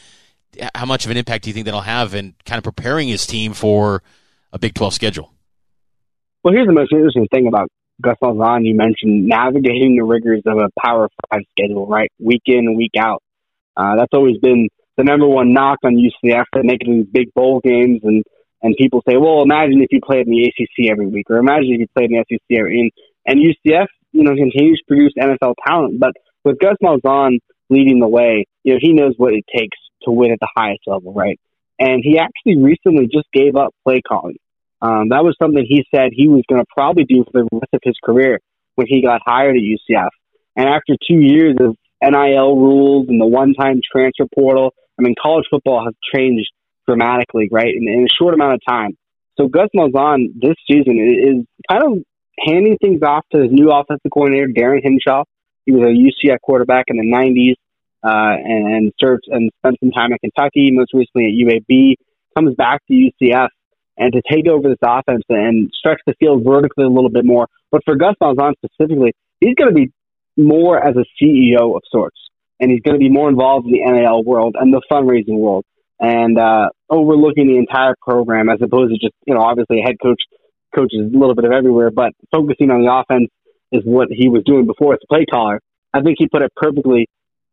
How 0.76 0.86
much 0.86 1.06
of 1.06 1.12
an 1.12 1.18
impact 1.18 1.44
do 1.44 1.50
you 1.50 1.54
think 1.54 1.66
that'll 1.66 1.82
have 1.82 2.14
in 2.14 2.36
kind 2.46 2.58
of 2.58 2.64
preparing 2.64 3.08
his 3.08 3.26
team 3.26 3.54
for 3.54 4.04
a 4.53 4.60
Big 4.60 4.74
12 4.74 4.93
schedule? 4.93 5.33
Well, 6.43 6.53
here's 6.53 6.67
the 6.67 6.74
most 6.74 6.93
interesting 6.93 7.27
thing 7.27 7.48
about 7.48 7.69
Gus 8.01 8.15
Malzahn, 8.22 8.65
you 8.65 8.75
mentioned 8.75 9.27
navigating 9.27 9.98
the 9.98 10.03
rigors 10.03 10.41
of 10.45 10.57
a 10.57 10.69
Power 10.79 11.10
Five 11.29 11.41
schedule, 11.51 11.88
right? 11.88 12.12
Week 12.19 12.41
in, 12.45 12.75
week 12.75 12.93
out. 12.98 13.22
Uh, 13.75 13.95
that's 13.95 14.13
always 14.13 14.38
been 14.38 14.69
the 14.98 15.03
number 15.03 15.27
one 15.27 15.53
knock 15.53 15.79
on 15.83 15.95
UCF 15.95 16.45
make 16.63 16.81
it 16.81 16.88
these 16.88 17.05
big 17.12 17.33
bowl 17.33 17.60
games, 17.63 18.01
and 18.03 18.24
and 18.62 18.75
people 18.77 19.01
say, 19.07 19.17
well, 19.17 19.41
imagine 19.41 19.81
if 19.81 19.89
you 19.91 20.00
played 20.01 20.27
in 20.27 20.31
the 20.31 20.45
ACC 20.45 20.89
every 20.89 21.07
week, 21.07 21.29
or 21.29 21.38
imagine 21.38 21.74
if 21.74 21.79
you 21.81 21.88
played 21.93 22.12
in 22.12 22.17
the 22.17 22.25
SEC 22.29 22.57
every. 22.57 22.79
And, 22.79 22.91
and 23.25 23.39
UCF, 23.39 23.88
you 24.13 24.24
know, 24.24 24.36
continues 24.36 24.79
to 24.79 24.86
produce 24.88 25.13
NFL 25.19 25.55
talent, 25.65 26.00
but 26.00 26.13
with 26.45 26.60
Gus 26.60 26.77
Malzahn 26.81 27.39
leading 27.69 28.00
the 28.00 28.07
way, 28.07 28.45
you 28.63 28.74
know, 28.74 28.79
he 28.81 28.93
knows 28.93 29.13
what 29.17 29.33
it 29.33 29.43
takes 29.53 29.77
to 30.03 30.12
win 30.12 30.31
at 30.31 30.39
the 30.39 30.50
highest 30.55 30.83
level, 30.88 31.13
right? 31.13 31.39
And 31.79 32.01
he 32.03 32.19
actually 32.19 32.62
recently 32.62 33.07
just 33.07 33.27
gave 33.33 33.55
up 33.55 33.74
play 33.83 34.01
calling. 34.07 34.38
Um, 34.84 35.10
that 35.10 35.24
was 35.24 35.34
something 35.42 35.66
he 35.66 35.86
said 35.96 36.10
he 36.12 36.28
was 36.28 36.44
going 36.50 36.62
to 36.62 36.68
probably 36.75 37.06
do 37.06 37.24
for 37.32 37.44
the 37.44 37.50
rest 37.54 37.74
of 37.74 37.80
his 37.84 37.96
career 38.04 38.40
when 38.75 38.86
he 38.86 39.02
got 39.02 39.22
hired 39.25 39.56
at 39.56 39.62
UCF. 39.62 40.10
And 40.58 40.68
after 40.68 40.96
two 41.08 41.22
years 41.22 41.56
of 41.62 41.78
NIL 42.02 42.58
rules 42.58 43.08
and 43.08 43.20
the 43.20 43.25
one-time 43.25 43.80
transfer 43.90 44.25
portal, 44.36 44.74
I 45.00 45.04
mean, 45.04 45.16
college 45.22 45.46
football 45.50 45.86
has 45.86 45.94
changed 46.13 46.52
dramatically, 46.86 47.48
right, 47.50 47.74
in, 47.74 47.88
in 47.88 48.04
a 48.04 48.13
short 48.20 48.34
amount 48.34 48.56
of 48.56 48.60
time. 48.68 48.98
So 49.40 49.48
Gus 49.48 49.70
Malzahn 49.74 50.34
this 50.36 50.56
season 50.70 51.00
is 51.00 51.46
kind 51.72 51.84
of 51.84 52.04
handing 52.46 52.78
things 52.78 53.02
off 53.04 53.24
to 53.32 53.42
his 53.42 53.52
new 53.52 53.72
offensive 53.72 54.12
coordinator, 54.13 54.48
Darin 54.48 54.82
Hinshaw. 54.84 55.24
He 55.66 55.72
was 55.72 55.84
a 55.84 56.28
UCF 56.28 56.38
quarterback 56.42 56.86
in 56.90 56.98
the 56.98 57.04
90s 57.04 57.56
uh, 58.04 58.36
and, 58.38 58.68
and 58.68 58.94
served 59.00 59.24
and 59.28 59.50
spent 59.60 59.78
some 59.80 59.92
time 59.92 60.12
at 60.12 60.20
Kentucky, 60.20 60.72
most 60.72 60.94
recently 60.94 61.25
at 61.25 61.72
UAB. 61.72 61.96
Comes 62.36 62.56
back 62.56 62.82
to 62.88 62.94
UCF 62.94 63.48
and 63.98 64.14
to 64.14 64.22
take 64.30 64.48
over 64.48 64.70
this 64.70 64.80
offense 64.84 65.24
and 65.30 65.72
stretch 65.78 66.00
the 66.06 66.14
field 66.20 66.44
vertically 66.44 66.86
a 66.86 66.90
little 66.90 67.10
bit 67.10 67.26
more. 67.26 67.48
But 67.72 67.82
for 67.86 67.96
Gus 67.96 68.16
Malzahn 68.22 68.54
specifically, 68.64 69.14
he's 69.40 69.56
going 69.56 69.70
to 69.70 69.76
be 69.76 69.92
more 70.38 70.84
as 70.84 70.96
a 70.96 71.06
CEO 71.22 71.76
of 71.76 71.82
sorts, 71.92 72.18
and 72.60 72.72
he's 72.72 72.82
going 72.82 72.96
to 72.96 73.00
be 73.00 73.10
more 73.10 73.29
involved 73.29 73.68
in 73.68 73.74
the 73.74 73.79
NIL 73.79 74.24
world 74.24 74.56
and 74.60 74.74
the 74.74 74.82
fundraising 74.92 75.38
world, 75.38 75.66
and 76.00 76.40
uh, 76.40 76.70
overlooking 76.90 77.48
the 77.48 77.58
entire 77.58 77.96
program 78.01 78.50
as 78.50 78.60
opposed 78.62 78.94
to 78.94 79.00
just 79.00 79.14
you 79.27 79.34
know 79.34 79.42
obviously 79.42 79.79
a 79.79 79.84
head 79.84 79.96
coach 80.01 80.22
coaches 80.75 81.12
a 81.14 81.18
little 81.18 81.36
bit 81.36 81.46
of 81.46 81.51
everywhere, 81.51 81.92
but 81.92 82.14
focusing 82.32 82.72
on 82.72 82.82
the 82.82 82.92
offense 82.92 83.29
is 83.72 83.84
what 83.86 84.08
he 84.10 84.27
was 84.27 84.44
doing 84.46 84.66
before 84.66 84.94
as 84.94 85.00
a 85.03 85.08
play 85.08 85.25
caller. 85.25 85.60
I 85.94 86.01
think 86.01 86.18
he 86.18 86.27
put 86.27 86.42
it 86.42 86.51
perfectly 86.56 87.08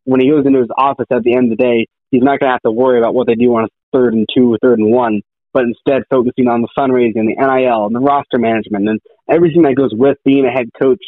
when 0.05 0.19
he 0.19 0.29
goes 0.29 0.45
into 0.45 0.59
his 0.59 0.69
office 0.75 1.05
at 1.11 1.23
the 1.23 1.35
end 1.35 1.51
of 1.51 1.57
the 1.57 1.63
day. 1.63 1.87
He's 2.09 2.23
not 2.23 2.39
going 2.39 2.49
to 2.49 2.53
have 2.53 2.61
to 2.63 2.71
worry 2.71 2.97
about 2.97 3.13
what 3.13 3.27
they 3.27 3.35
do 3.35 3.55
on 3.55 3.65
a 3.65 3.67
third 3.93 4.13
and 4.13 4.27
two 4.35 4.53
or 4.53 4.57
third 4.61 4.79
and 4.79 4.91
one 4.91 5.21
but 5.53 5.63
instead 5.63 6.03
focusing 6.09 6.47
on 6.47 6.61
the 6.61 6.69
fundraising, 6.77 7.27
the 7.27 7.35
NIL, 7.37 7.85
and 7.85 7.95
the 7.95 7.99
roster 7.99 8.37
management, 8.37 8.87
and 8.87 8.99
everything 9.29 9.63
that 9.63 9.75
goes 9.75 9.91
with 9.93 10.17
being 10.23 10.45
a 10.45 10.51
head 10.51 10.69
coach 10.79 11.03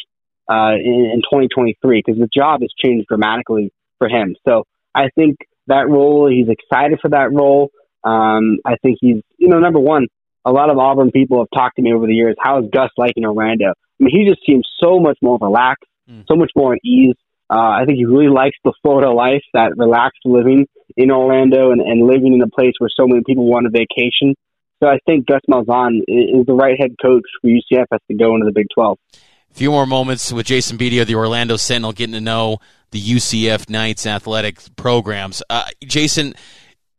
uh, 0.50 0.74
in, 0.74 1.10
in 1.14 1.22
2023 1.22 2.02
because 2.04 2.18
the 2.20 2.28
job 2.32 2.60
has 2.60 2.70
changed 2.82 3.06
dramatically 3.08 3.72
for 3.98 4.08
him. 4.08 4.36
So 4.46 4.64
I 4.94 5.08
think 5.14 5.36
that 5.66 5.88
role, 5.88 6.28
he's 6.28 6.48
excited 6.48 6.98
for 7.00 7.10
that 7.10 7.32
role. 7.32 7.70
Um, 8.02 8.58
I 8.64 8.76
think 8.82 8.98
he's, 9.00 9.22
you 9.38 9.48
know, 9.48 9.58
number 9.58 9.80
one, 9.80 10.08
a 10.44 10.52
lot 10.52 10.70
of 10.70 10.78
Auburn 10.78 11.10
people 11.10 11.38
have 11.38 11.48
talked 11.54 11.76
to 11.76 11.82
me 11.82 11.94
over 11.94 12.06
the 12.06 12.14
years. 12.14 12.36
How 12.38 12.62
is 12.62 12.70
Gus 12.70 12.90
like 12.98 13.12
in 13.16 13.24
Orlando? 13.24 13.70
I 13.70 14.04
mean, 14.04 14.10
he 14.10 14.28
just 14.28 14.44
seems 14.46 14.68
so 14.82 15.00
much 15.00 15.16
more 15.22 15.38
relaxed, 15.40 15.88
mm. 16.10 16.24
so 16.28 16.36
much 16.36 16.50
more 16.54 16.74
at 16.74 16.80
ease. 16.84 17.16
Uh, 17.48 17.80
I 17.80 17.84
think 17.86 17.96
he 17.98 18.04
really 18.04 18.28
likes 18.28 18.56
the 18.64 18.72
Florida 18.82 19.10
life, 19.10 19.42
that 19.54 19.76
relaxed 19.76 20.20
living 20.24 20.66
in 20.96 21.10
Orlando 21.10 21.70
and, 21.70 21.80
and 21.80 22.06
living 22.06 22.34
in 22.34 22.42
a 22.42 22.48
place 22.48 22.72
where 22.78 22.90
so 22.94 23.06
many 23.06 23.22
people 23.24 23.46
want 23.46 23.66
a 23.66 23.70
vacation. 23.70 24.34
So 24.82 24.88
I 24.88 24.98
think 25.06 25.26
Gus 25.26 25.40
Malzahn 25.48 26.00
is 26.06 26.46
the 26.46 26.54
right 26.54 26.78
head 26.78 26.94
coach 27.00 27.24
for 27.40 27.48
UCF 27.48 27.86
has 27.90 28.00
to 28.10 28.16
go 28.16 28.34
into 28.34 28.46
the 28.46 28.52
Big 28.52 28.66
12. 28.74 28.98
A 29.12 29.54
few 29.54 29.70
more 29.70 29.86
moments 29.86 30.32
with 30.32 30.46
Jason 30.46 30.76
Beede 30.76 31.00
of 31.00 31.06
the 31.06 31.14
Orlando 31.14 31.56
Sentinel 31.56 31.92
getting 31.92 32.14
to 32.14 32.20
know 32.20 32.58
the 32.90 33.00
UCF 33.00 33.70
Knights 33.70 34.06
athletic 34.06 34.58
programs. 34.76 35.42
Uh, 35.48 35.64
Jason, 35.84 36.34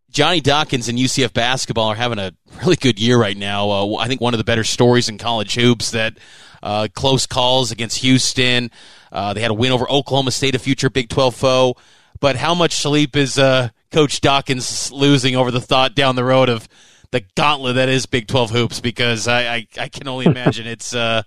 Johnny 0.10 0.40
Dawkins 0.40 0.88
and 0.88 0.98
UCF 0.98 1.34
basketball 1.34 1.88
are 1.88 1.96
having 1.96 2.20
a 2.20 2.32
really 2.62 2.78
good 2.78 3.00
year 3.00 3.20
right 3.20 3.36
now. 3.36 3.70
Uh, 3.70 3.96
I 3.98 4.08
think 4.08 4.22
one 4.22 4.34
of 4.34 4.38
the 4.38 4.46
better 4.46 4.64
stories 4.64 5.10
in 5.10 5.18
college 5.18 5.56
hoops 5.56 5.92
that 5.92 6.18
uh, 6.64 6.88
close 6.94 7.28
calls 7.28 7.72
against 7.72 8.00
Houston. 8.00 8.72
Uh, 9.12 9.34
they 9.34 9.42
had 9.42 9.52
a 9.52 9.56
win 9.56 9.72
over 9.72 9.90
Oklahoma 9.90 10.32
State, 10.32 10.56
a 10.56 10.60
future 10.60 10.90
Big 10.90 11.10
12 11.10 11.36
foe. 11.36 11.76
But 12.20 12.36
how 12.38 12.56
much 12.56 12.76
sleep 12.76 13.16
is 13.16 13.38
uh, 13.38 13.70
Coach 13.96 14.20
Dawkins 14.20 14.92
losing 14.92 15.38
over 15.38 15.52
the 15.52 15.62
thought 15.62 15.96
down 15.96 16.18
the 16.18 16.24
road 16.26 16.50
of 16.50 16.68
the 17.12 17.24
gauntlet 17.38 17.76
that 17.76 17.88
is 17.88 18.06
Big 18.06 18.28
12 18.28 18.52
hoops? 18.52 18.82
Because 18.82 19.26
I, 19.26 19.56
I, 19.56 19.68
I 19.80 19.88
can 19.88 20.10
only 20.10 20.26
imagine 20.26 20.68
it's 20.68 20.94
uh, 20.94 21.24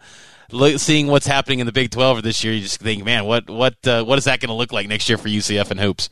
seeing 0.77 1.07
what's 1.07 1.27
happening 1.27 1.61
in 1.61 1.67
the 1.67 1.73
Big 1.73 1.91
12 1.91 2.23
this 2.23 2.45
year. 2.45 2.53
You 2.53 2.61
just 2.61 2.79
think, 2.79 3.07
man, 3.07 3.25
what 3.25 3.49
what 3.49 3.75
uh, 3.87 4.05
what 4.05 4.19
is 4.19 4.25
that 4.25 4.41
going 4.41 4.51
to 4.51 4.55
look 4.55 4.71
like 4.71 4.87
next 4.87 5.09
year 5.09 5.17
for 5.17 5.29
UCF 5.29 5.71
and 5.71 5.81
hoops? 5.81 6.11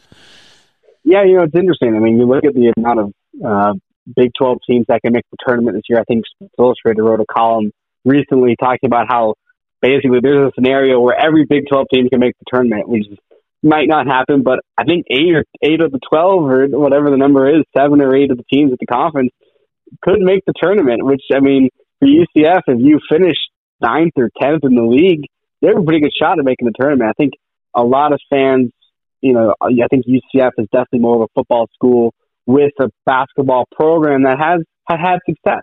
Yeah, 1.05 1.25
you 1.25 1.37
know, 1.37 1.42
it's 1.42 1.55
interesting. 1.55 1.95
I 1.95 1.99
mean, 1.99 2.16
you 2.16 2.27
look 2.27 2.47
at 2.47 2.55
the 2.55 2.73
amount 2.75 3.01
of 3.01 3.12
uh, 3.45 3.75
Big 4.16 4.31
12 4.38 4.59
teams 4.66 4.87
that 4.88 5.03
can 5.03 5.12
make 5.12 5.25
the 5.31 5.37
tournament 5.47 5.77
this 5.77 5.85
year. 5.90 6.01
I 6.01 6.05
think 6.05 6.25
Illustrated 6.59 7.03
wrote 7.03 7.21
a 7.21 7.27
column 7.31 7.71
recently 8.07 8.57
talking 8.59 8.87
about 8.87 9.09
how 9.11 9.35
basically 9.83 10.21
there's 10.23 10.49
a 10.49 10.53
scenario 10.55 11.01
where 11.01 11.23
every 11.23 11.45
Big 11.45 11.64
12 11.69 11.87
team 11.92 12.09
can 12.09 12.19
make 12.19 12.33
the 12.38 12.47
tournament, 12.51 12.88
which 12.88 13.05
might 13.62 13.88
not 13.88 14.07
happen, 14.07 14.42
but 14.42 14.61
I 14.79 14.85
think 14.85 15.07
eight 15.11 15.35
or 15.35 15.45
eight 15.62 15.81
of 15.81 15.92
the 15.92 16.01
12 16.09 16.42
or 16.45 16.66
whatever 16.79 17.11
the 17.11 17.16
number 17.16 17.49
is, 17.49 17.64
seven 17.77 18.01
or 18.01 18.14
eight 18.14 18.31
of 18.31 18.37
the 18.37 18.45
teams 18.53 18.73
at 18.73 18.79
the 18.79 18.87
conference 18.87 19.31
could 20.03 20.21
make 20.21 20.45
the 20.47 20.53
tournament, 20.61 21.05
which, 21.05 21.23
I 21.35 21.40
mean, 21.40 21.71
for 21.99 22.07
UCF, 22.07 22.62
if 22.66 22.79
you 22.81 23.01
finish 23.11 23.37
ninth 23.81 24.12
or 24.16 24.31
10th 24.40 24.64
in 24.64 24.75
the 24.75 24.83
league, 24.83 25.23
they 25.61 25.69
have 25.69 25.79
a 25.79 25.83
pretty 25.83 26.01
good 26.01 26.12
shot 26.21 26.38
at 26.38 26.45
making 26.45 26.66
the 26.66 26.75
tournament. 26.79 27.09
I 27.09 27.14
think 27.14 27.35
a 27.75 27.83
lot 27.83 28.12
of 28.12 28.21
fans, 28.31 28.71
you 29.21 29.33
know, 29.33 29.55
I 29.61 29.87
think 29.88 30.07
UCF 30.07 30.53
is 30.59 30.69
definitely 30.73 31.01
more 31.01 31.16
of 31.16 31.23
a 31.23 31.33
football 31.35 31.69
school 31.75 32.14
with 32.47 32.73
a 32.81 32.90
basketball 33.05 33.66
program 33.75 34.25
that 34.25 34.38
has, 34.38 34.61
has 34.88 34.99
had 35.01 35.19
success. 35.29 35.62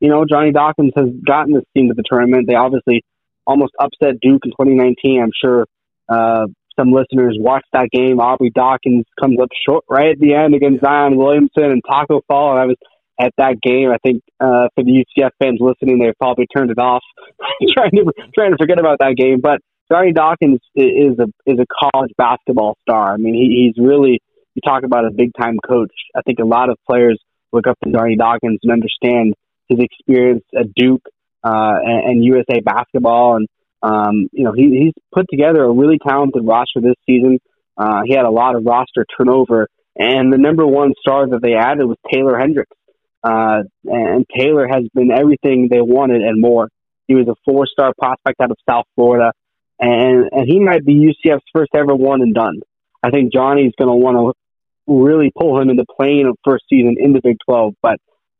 You 0.00 0.10
know, 0.10 0.24
Johnny 0.28 0.52
Dawkins 0.52 0.92
has 0.96 1.06
gotten 1.26 1.54
this 1.54 1.64
team 1.74 1.88
to 1.88 1.94
the 1.94 2.02
tournament. 2.08 2.46
They 2.46 2.54
obviously 2.54 3.02
almost 3.46 3.72
upset 3.78 4.20
Duke 4.20 4.42
in 4.44 4.50
2019. 4.50 5.22
I'm 5.22 5.30
sure 5.40 5.66
uh, 6.08 6.46
some 6.78 6.92
listeners 6.92 7.36
watched 7.40 7.68
that 7.72 7.88
game. 7.90 8.20
Aubrey 8.20 8.50
Dawkins 8.50 9.04
comes 9.20 9.38
up 9.40 9.48
short 9.66 9.84
right 9.88 10.10
at 10.10 10.18
the 10.18 10.34
end 10.34 10.54
against 10.54 10.84
Zion 10.84 11.16
Williamson 11.16 11.64
and 11.64 11.82
Tacko 11.84 12.20
Fall. 12.28 12.52
And 12.52 12.60
I 12.60 12.66
was 12.66 12.76
at 13.20 13.32
that 13.38 13.60
game. 13.62 13.90
I 13.90 13.98
think 13.98 14.22
uh, 14.40 14.68
for 14.74 14.84
the 14.84 15.04
UCF 15.04 15.30
fans 15.42 15.58
listening, 15.60 15.98
they 15.98 16.12
probably 16.18 16.46
turned 16.54 16.70
it 16.70 16.78
off, 16.78 17.02
trying 17.72 17.92
to 17.92 18.12
trying 18.34 18.52
to 18.52 18.58
forget 18.58 18.78
about 18.78 18.98
that 19.00 19.16
game. 19.16 19.40
But 19.40 19.60
Johnny 19.90 20.12
Dawkins 20.12 20.60
is 20.74 21.18
a 21.18 21.26
is 21.46 21.58
a 21.58 21.66
college 21.92 22.12
basketball 22.18 22.76
star. 22.82 23.14
I 23.14 23.16
mean, 23.16 23.34
he, 23.34 23.72
he's 23.74 23.82
really 23.82 24.20
you 24.54 24.62
talk 24.64 24.84
about 24.84 25.04
a 25.04 25.10
big 25.10 25.32
time 25.38 25.58
coach. 25.66 25.92
I 26.14 26.22
think 26.22 26.38
a 26.40 26.44
lot 26.44 26.70
of 26.70 26.78
players 26.88 27.20
look 27.52 27.66
up 27.66 27.78
to 27.84 27.90
Johnny 27.90 28.16
Dawkins 28.16 28.60
and 28.62 28.72
understand 28.72 29.34
his 29.68 29.78
experience 29.80 30.44
at 30.58 30.74
Duke 30.74 31.02
uh, 31.44 31.74
and, 31.82 32.10
and 32.10 32.24
USA 32.24 32.60
basketball. 32.60 33.36
And, 33.36 33.48
um, 33.86 34.28
you 34.32 34.44
know, 34.44 34.52
he, 34.52 34.64
he's 34.84 34.94
put 35.14 35.26
together 35.30 35.62
a 35.62 35.70
really 35.70 35.98
talented 35.98 36.42
roster 36.44 36.80
this 36.80 36.96
season. 37.06 37.38
Uh, 37.76 38.00
he 38.04 38.14
had 38.14 38.24
a 38.24 38.30
lot 38.30 38.56
of 38.56 38.64
roster 38.64 39.06
turnover. 39.16 39.68
And 39.96 40.32
the 40.32 40.38
number 40.38 40.66
one 40.66 40.92
star 41.00 41.28
that 41.28 41.40
they 41.40 41.54
added 41.54 41.86
was 41.86 41.96
Taylor 42.12 42.38
Hendricks. 42.38 42.76
Uh, 43.22 43.62
and 43.84 44.26
Taylor 44.36 44.66
has 44.68 44.84
been 44.92 45.10
everything 45.10 45.68
they 45.70 45.80
wanted 45.80 46.22
and 46.22 46.40
more. 46.40 46.68
He 47.06 47.14
was 47.14 47.28
a 47.28 47.34
four 47.44 47.66
star 47.66 47.92
prospect 47.98 48.40
out 48.40 48.50
of 48.50 48.56
South 48.68 48.86
Florida, 48.94 49.32
and, 49.78 50.28
and 50.32 50.46
he 50.46 50.58
might 50.58 50.84
be 50.84 50.94
UCF's 50.94 51.44
first 51.52 51.70
ever 51.74 51.94
one 51.94 52.22
and 52.22 52.34
done. 52.34 52.60
I 53.02 53.10
think 53.10 53.32
Johnny's 53.32 53.72
going 53.78 53.88
to 53.88 53.96
want 53.96 54.16
to 54.16 54.92
really 54.92 55.32
pull 55.36 55.60
him 55.60 55.70
into 55.70 55.84
playing 55.96 56.26
a 56.26 56.32
first 56.44 56.64
season 56.68 56.96
in 56.98 57.12
the 57.12 57.20
Big 57.22 57.36
12, 57.44 57.74
but 57.82 57.98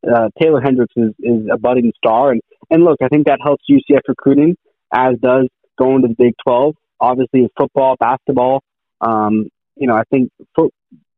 uh, 0.08 0.28
Taylor 0.40 0.60
Hendricks 0.60 0.94
is, 0.96 1.12
is 1.20 1.46
a 1.52 1.58
budding 1.58 1.92
star. 1.96 2.32
And, 2.32 2.40
and 2.70 2.84
look, 2.84 2.98
I 3.02 3.08
think 3.08 3.26
that 3.26 3.40
helps 3.42 3.64
UCF 3.70 4.02
recruiting, 4.08 4.56
as 4.92 5.16
does 5.20 5.48
going 5.78 6.02
to 6.02 6.08
the 6.08 6.14
Big 6.14 6.34
12. 6.44 6.74
Obviously, 7.00 7.40
in 7.40 7.48
football, 7.58 7.96
basketball. 7.98 8.62
Um, 9.00 9.48
you 9.76 9.86
know, 9.86 9.94
I 9.94 10.04
think 10.10 10.30
fo- 10.54 10.70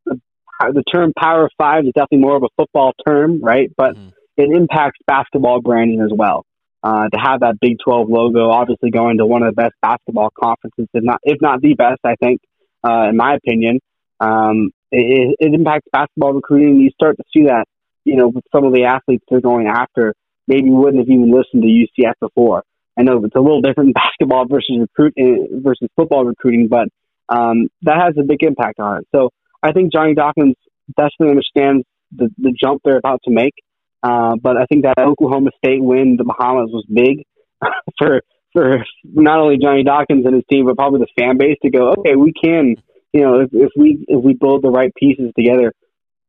the 0.04 0.82
term 0.92 1.12
Power 1.16 1.48
Five 1.56 1.84
is 1.84 1.92
definitely 1.94 2.18
more 2.18 2.36
of 2.36 2.42
a 2.42 2.48
football 2.56 2.92
term, 3.06 3.42
right? 3.42 3.70
But 3.76 3.94
mm. 3.94 4.12
it 4.36 4.50
impacts 4.50 4.98
basketball 5.06 5.60
branding 5.60 6.00
as 6.00 6.10
well. 6.12 6.44
Uh, 6.82 7.08
to 7.08 7.18
have 7.18 7.40
that 7.40 7.56
Big 7.60 7.76
12 7.84 8.08
logo, 8.08 8.50
obviously 8.50 8.90
going 8.90 9.18
to 9.18 9.26
one 9.26 9.42
of 9.42 9.54
the 9.54 9.62
best 9.62 9.74
basketball 9.82 10.30
conferences, 10.30 10.86
if 10.94 11.02
not 11.02 11.18
if 11.24 11.40
not 11.40 11.60
the 11.60 11.74
best, 11.74 12.00
I 12.04 12.14
think, 12.22 12.40
uh, 12.86 13.08
in 13.08 13.16
my 13.16 13.34
opinion. 13.34 13.80
Um, 14.20 14.70
it, 14.90 15.36
it 15.38 15.54
impacts 15.54 15.86
basketball 15.92 16.34
recruiting. 16.34 16.76
You 16.76 16.90
start 16.90 17.16
to 17.16 17.24
see 17.34 17.44
that, 17.44 17.64
you 18.04 18.16
know, 18.16 18.28
with 18.28 18.44
some 18.54 18.64
of 18.64 18.72
the 18.72 18.84
athletes 18.84 19.24
they're 19.28 19.40
going 19.40 19.66
after, 19.66 20.14
maybe 20.46 20.70
wouldn't 20.70 20.98
have 20.98 21.08
even 21.08 21.32
listened 21.32 21.62
to 21.62 21.68
UCF 21.68 22.14
before. 22.20 22.62
I 22.98 23.02
know 23.02 23.24
it's 23.24 23.36
a 23.36 23.40
little 23.40 23.62
different 23.62 23.88
in 23.88 23.92
basketball 24.04 24.46
versus 24.48 24.78
recruit 24.80 25.14
uh, 25.18 25.60
versus 25.62 25.88
football 25.96 26.24
recruiting, 26.24 26.68
but 26.68 26.88
um, 27.28 27.68
that 27.82 28.00
has 28.02 28.14
a 28.18 28.24
big 28.26 28.42
impact 28.42 28.80
on 28.80 28.98
it. 28.98 29.08
So 29.14 29.30
I 29.62 29.72
think 29.72 29.92
Johnny 29.92 30.14
Dawkins 30.14 30.56
definitely 30.96 31.30
understands 31.30 31.84
the, 32.10 32.30
the 32.38 32.54
jump 32.58 32.82
they're 32.84 32.98
about 32.98 33.20
to 33.24 33.30
make. 33.30 33.54
Uh, 34.02 34.36
but 34.40 34.56
I 34.56 34.64
think 34.66 34.84
that 34.84 34.98
Oklahoma 34.98 35.50
State 35.58 35.82
win, 35.82 36.16
the 36.16 36.24
Bahamas, 36.24 36.70
was 36.72 36.86
big 36.92 37.24
for 37.98 38.22
for 38.52 38.84
not 39.04 39.40
only 39.40 39.58
Johnny 39.58 39.82
Dawkins 39.82 40.24
and 40.24 40.34
his 40.34 40.44
team, 40.50 40.64
but 40.66 40.76
probably 40.76 41.00
the 41.00 41.20
fan 41.20 41.36
base 41.36 41.58
to 41.62 41.70
go, 41.70 41.90
okay, 41.98 42.16
we 42.16 42.32
can, 42.32 42.76
you 43.12 43.20
know, 43.20 43.40
if, 43.40 43.50
if 43.52 43.70
we 43.76 44.04
if 44.08 44.22
we 44.22 44.34
build 44.34 44.62
the 44.62 44.70
right 44.70 44.92
pieces 44.94 45.32
together, 45.36 45.72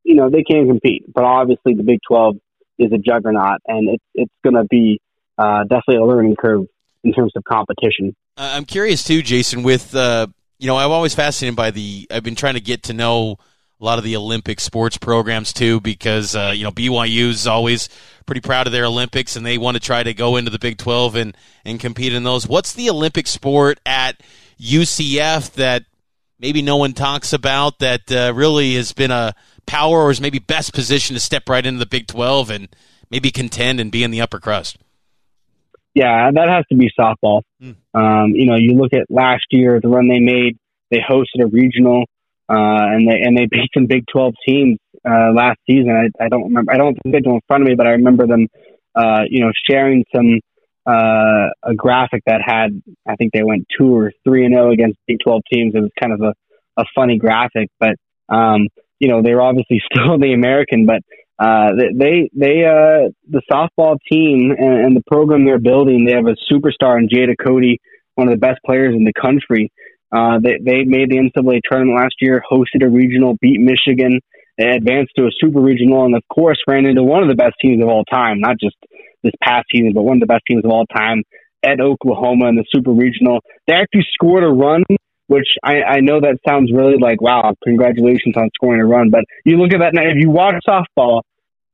you 0.04 0.16
know, 0.16 0.30
they 0.30 0.44
can 0.44 0.68
compete. 0.68 1.06
But 1.14 1.24
obviously, 1.24 1.76
the 1.76 1.84
Big 1.84 2.00
Twelve 2.08 2.38
is 2.80 2.92
a 2.92 2.98
juggernaut, 2.98 3.60
and 3.68 3.90
it's 3.90 4.04
it's 4.16 4.34
going 4.44 4.56
to 4.56 4.66
be 4.66 5.00
uh, 5.40 5.64
definitely 5.64 5.96
a 5.96 6.06
learning 6.06 6.36
curve 6.36 6.66
in 7.04 7.14
terms 7.14 7.32
of 7.36 7.44
competition. 7.46 8.16
I'm 8.38 8.66
curious 8.66 9.04
too, 9.04 9.22
Jason. 9.22 9.64
With 9.64 9.96
uh, 9.96 10.28
you 10.60 10.68
know, 10.68 10.78
I'm 10.78 10.92
always 10.92 11.16
fascinated 11.16 11.56
by 11.56 11.72
the. 11.72 12.08
I've 12.12 12.24
been 12.24 12.36
trying 12.36 12.56
to 12.56 12.62
get 12.62 12.84
to 12.84 12.94
know 12.94 13.38
a 13.82 13.86
lot 13.86 13.98
of 13.98 14.04
the 14.04 14.18
Olympic 14.18 14.60
sports 14.60 14.98
programs 14.98 15.54
too, 15.54 15.80
because 15.80 16.36
uh, 16.36 16.54
you 16.56 16.64
know 16.64 16.72
BYU 16.72 17.30
is 17.30 17.48
always 17.48 17.90
pretty 18.26 18.42
proud 18.42 18.68
of 18.68 18.74
their 18.74 18.86
Olympics, 18.86 19.36
and 19.36 19.46
they 19.46 19.58
want 19.58 19.76
to 19.76 19.82
try 19.82 20.04
to 20.04 20.14
go 20.14 20.36
into 20.36 20.52
the 20.52 20.60
Big 20.60 20.78
12 20.78 21.16
and 21.16 21.38
and 21.66 21.80
compete 21.80 22.14
in 22.14 22.24
those. 22.24 22.48
What's 22.48 22.74
the 22.74 22.90
Olympic 22.90 23.28
sport 23.28 23.80
at 23.86 24.22
UCF 24.60 25.54
that 25.54 25.86
maybe 26.40 26.62
no 26.62 26.78
one 26.78 26.94
talks 26.94 27.34
about 27.34 27.80
that 27.80 28.12
uh, 28.12 28.34
really 28.36 28.76
has 28.76 28.92
been 28.92 29.12
a 29.12 29.34
power 29.66 30.04
or 30.04 30.12
is 30.12 30.20
maybe 30.20 30.40
best 30.40 30.74
positioned 30.74 31.16
to 31.16 31.24
step 31.24 31.48
right 31.48 31.66
into 31.66 31.80
the 31.80 31.86
Big 31.86 32.08
12 32.08 32.50
and 32.50 32.68
maybe 33.10 33.32
contend 33.32 33.80
and 33.80 33.92
be 33.92 34.04
in 34.04 34.12
the 34.12 34.22
upper 34.22 34.40
crust? 34.40 34.78
Yeah, 35.94 36.30
that 36.32 36.50
has 36.50 36.66
to 36.72 36.78
be 36.78 36.92
softball. 36.98 37.42
Mm. 37.62 37.76
Um, 37.94 38.32
you 38.32 38.46
know, 38.46 38.56
you 38.56 38.74
look 38.74 38.94
at 38.94 39.08
last 39.10 39.46
year, 39.50 39.80
the 39.82 39.88
run 39.88 40.08
they 40.08 40.20
made, 40.20 40.58
they 40.92 41.00
hosted 41.00 41.44
a 41.44 41.48
regional, 41.48 42.04
uh, 42.48 42.94
and 42.94 43.08
they 43.08 43.22
and 43.22 43.38
they 43.38 43.48
beat 43.50 43.70
some 43.74 43.88
Big 43.88 44.06
Twelve 44.12 44.34
teams 44.48 44.78
uh, 45.08 45.32
last 45.34 45.60
season. 45.68 45.90
I, 45.90 46.24
I 46.24 46.30
don't 46.30 46.44
remember. 46.44 46.72
I 46.72 46.78
don't 46.78 46.88
have 46.88 46.96
the 47.04 47.10
schedule 47.10 47.36
in 47.36 47.42
front 47.48 47.64
of 47.64 47.70
me, 47.70 47.76
but 47.76 47.88
I 47.88 47.92
remember 47.92 48.28
them, 48.28 48.48
uh, 48.96 49.22
you 49.30 49.42
know, 49.44 49.52
sharing 49.70 50.06
some 50.16 50.40
uh, 50.86 51.50
a 51.64 51.74
graphic 51.76 52.24
that 52.26 52.42
had. 52.46 52.82
I 53.08 53.16
think 53.16 53.34
they 53.34 53.44
went 53.44 53.66
two 53.78 53.96
or 53.96 54.12
three 54.24 54.46
and 54.46 54.54
zero 54.54 54.70
oh 54.70 54.72
against 54.72 54.98
Big 55.08 55.18
Twelve 55.24 55.42
teams. 55.52 55.74
It 55.76 55.82
was 55.82 55.92
kind 56.00 56.14
of 56.14 56.22
a 56.22 56.34
a 56.78 56.86
funny 56.96 57.18
graphic, 57.18 57.70
but 57.80 57.96
um, 58.30 58.68
you 59.00 59.08
know, 59.08 59.22
they 59.22 59.34
were 59.34 59.42
obviously 59.42 59.82
still 59.92 60.18
the 60.18 60.34
American, 60.34 60.86
but 60.86 61.02
uh, 61.40 61.72
they 61.96 62.30
they 62.36 62.66
uh, 62.66 63.08
the 63.30 63.42
softball 63.50 63.98
team 64.12 64.52
and, 64.52 64.86
and 64.86 64.96
the 64.96 65.04
program 65.08 65.46
they're 65.46 65.58
building. 65.58 66.04
They 66.04 66.12
have 66.12 66.28
a 66.28 66.36
superstar 66.52 67.00
in 67.00 67.08
Jada 67.08 67.36
Cody, 67.42 67.80
one 68.16 68.28
of 68.28 68.34
the 68.34 68.40
best 68.40 68.60
players 68.66 68.94
in 68.94 69.06
the 69.06 69.14
country. 69.14 69.72
Uh, 70.12 70.40
they 70.44 70.58
they 70.62 70.84
made 70.84 71.10
the 71.10 71.18
NCAA 71.18 71.62
tournament 71.70 71.98
last 71.98 72.16
year, 72.20 72.44
hosted 72.52 72.84
a 72.84 72.90
regional, 72.90 73.38
beat 73.42 73.62
Michigan, 73.62 74.20
advanced 74.60 75.14
to 75.18 75.28
a 75.28 75.32
super 75.40 75.62
regional, 75.62 76.04
and 76.04 76.16
of 76.16 76.24
course 76.34 76.58
ran 76.68 76.86
into 76.86 77.04
one 77.04 77.24
of 77.24 77.30
the 77.30 77.36
best 77.36 77.56
teams 77.62 77.82
of 77.82 77.88
all 77.88 78.04
time. 78.04 78.42
Not 78.42 78.58
just 78.62 78.76
this 79.24 79.34
past 79.42 79.68
season, 79.72 79.94
but 79.94 80.04
one 80.04 80.18
of 80.18 80.22
the 80.22 80.34
best 80.34 80.44
teams 80.46 80.66
of 80.66 80.72
all 80.72 80.86
time 80.88 81.24
at 81.64 81.80
Oklahoma 81.80 82.48
in 82.50 82.56
the 82.56 82.66
super 82.70 82.92
regional. 82.92 83.40
They 83.66 83.76
actually 83.76 84.08
scored 84.14 84.44
a 84.44 84.48
run 84.48 84.84
which 85.28 85.48
I, 85.64 85.84
I 85.84 86.00
know 86.00 86.20
that 86.22 86.40
sounds 86.46 86.72
really 86.74 86.98
like, 87.00 87.22
wow, 87.22 87.54
congratulations 87.64 88.36
on 88.36 88.50
scoring 88.56 88.82
a 88.82 88.86
run. 88.86 89.12
But 89.12 89.26
you 89.46 89.58
look 89.58 89.72
at 89.74 89.80
that 89.80 89.94
now, 89.94 90.02
if 90.02 90.16
you 90.18 90.32
watch 90.32 90.56
softball, 90.68 91.22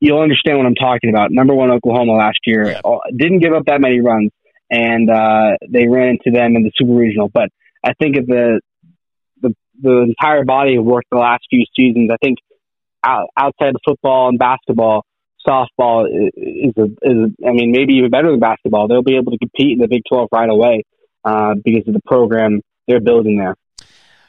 you'll 0.00 0.20
understand 0.20 0.58
what 0.58 0.66
I'm 0.66 0.74
talking 0.74 1.10
about. 1.10 1.30
Number 1.30 1.54
one, 1.54 1.70
Oklahoma 1.70 2.12
last 2.12 2.38
year 2.46 2.66
yeah. 2.66 2.80
Didn't 3.14 3.40
give 3.40 3.52
up 3.52 3.66
that 3.66 3.80
many 3.80 4.00
runs, 4.00 4.30
and 4.70 5.10
uh, 5.10 5.56
they 5.68 5.86
ran 5.88 6.18
into 6.18 6.36
them 6.36 6.56
in 6.56 6.62
the 6.62 6.72
Super 6.76 6.92
Regional. 6.92 7.28
But 7.28 7.48
I 7.84 7.92
think 8.00 8.16
of 8.16 8.26
the 8.26 8.60
the 9.40 9.54
the 9.80 10.02
entire 10.02 10.44
body 10.44 10.76
of 10.76 10.84
work 10.84 11.04
the 11.10 11.18
last 11.18 11.44
few 11.50 11.64
seasons, 11.76 12.10
I 12.12 12.16
think 12.22 12.38
out, 13.04 13.28
outside 13.36 13.74
of 13.74 13.80
football 13.84 14.28
and 14.28 14.38
basketball, 14.38 15.04
softball 15.46 16.06
is 16.06 16.72
a, 16.76 16.84
is 16.84 17.32
a, 17.42 17.48
I 17.48 17.52
mean 17.52 17.72
maybe 17.72 17.94
even 17.94 18.10
better 18.10 18.30
than 18.30 18.40
basketball. 18.40 18.88
They'll 18.88 19.02
be 19.02 19.16
able 19.16 19.32
to 19.32 19.38
compete 19.38 19.72
in 19.72 19.78
the 19.78 19.88
Big 19.88 20.02
12 20.08 20.28
right 20.32 20.50
away 20.50 20.84
uh, 21.24 21.54
because 21.64 21.86
of 21.86 21.94
the 21.94 22.02
program 22.06 22.60
they're 22.88 23.00
building 23.00 23.38
there. 23.38 23.56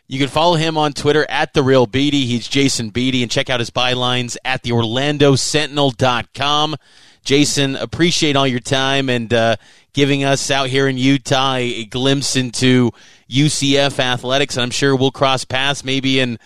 You 0.10 0.20
can 0.20 0.30
follow 0.30 0.56
him 0.56 0.78
on 0.78 0.93
Twitter 0.93 1.26
at 1.30 1.54
the 1.54 1.62
Real 1.62 1.86
Beede. 1.86 2.13
He's 2.13 2.48
Jason 2.48 2.91
Beede, 2.91 3.24
and 3.24 3.30
check 3.30 3.50
out 3.50 3.60
his 3.60 3.70
bylines 3.70 4.38
at 4.46 4.63
the 4.63 4.70
OrlandoSentinel.com. 4.70 6.78
Jason, 7.26 7.76
appreciate 7.76 8.38
all 8.38 8.48
your 8.48 8.62
time 8.62 9.10
and 9.10 9.34
uh, 9.34 9.58
giving 9.91 10.24
us 10.24 10.50
out 10.50 10.70
here 10.70 10.88
in 10.88 10.98
Utah 10.98 11.56
a, 11.56 11.82
a, 11.82 11.86
glimpse 11.86 12.38
into 12.38 12.91
UCF 13.30 14.00
athletics. 14.00 14.56
And 14.56 14.63
I'm 14.63 14.72
sure 14.72 14.96
we'll 14.96 15.12
cross 15.12 15.43
paths 15.43 15.84
maybe 15.84 16.22
in 16.22 16.39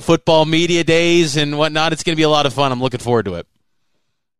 football 0.00 0.44
media 0.44 0.82
days 0.82 1.36
and 1.36 1.56
whatnot. 1.56 1.92
It's 1.92 2.02
going 2.02 2.16
to 2.16 2.20
be 2.20 2.24
a 2.24 2.28
lot 2.28 2.46
of 2.46 2.52
fun. 2.52 2.72
I'm 2.72 2.80
looking 2.80 2.98
forward 2.98 3.26
to 3.26 3.34
it. 3.34 3.46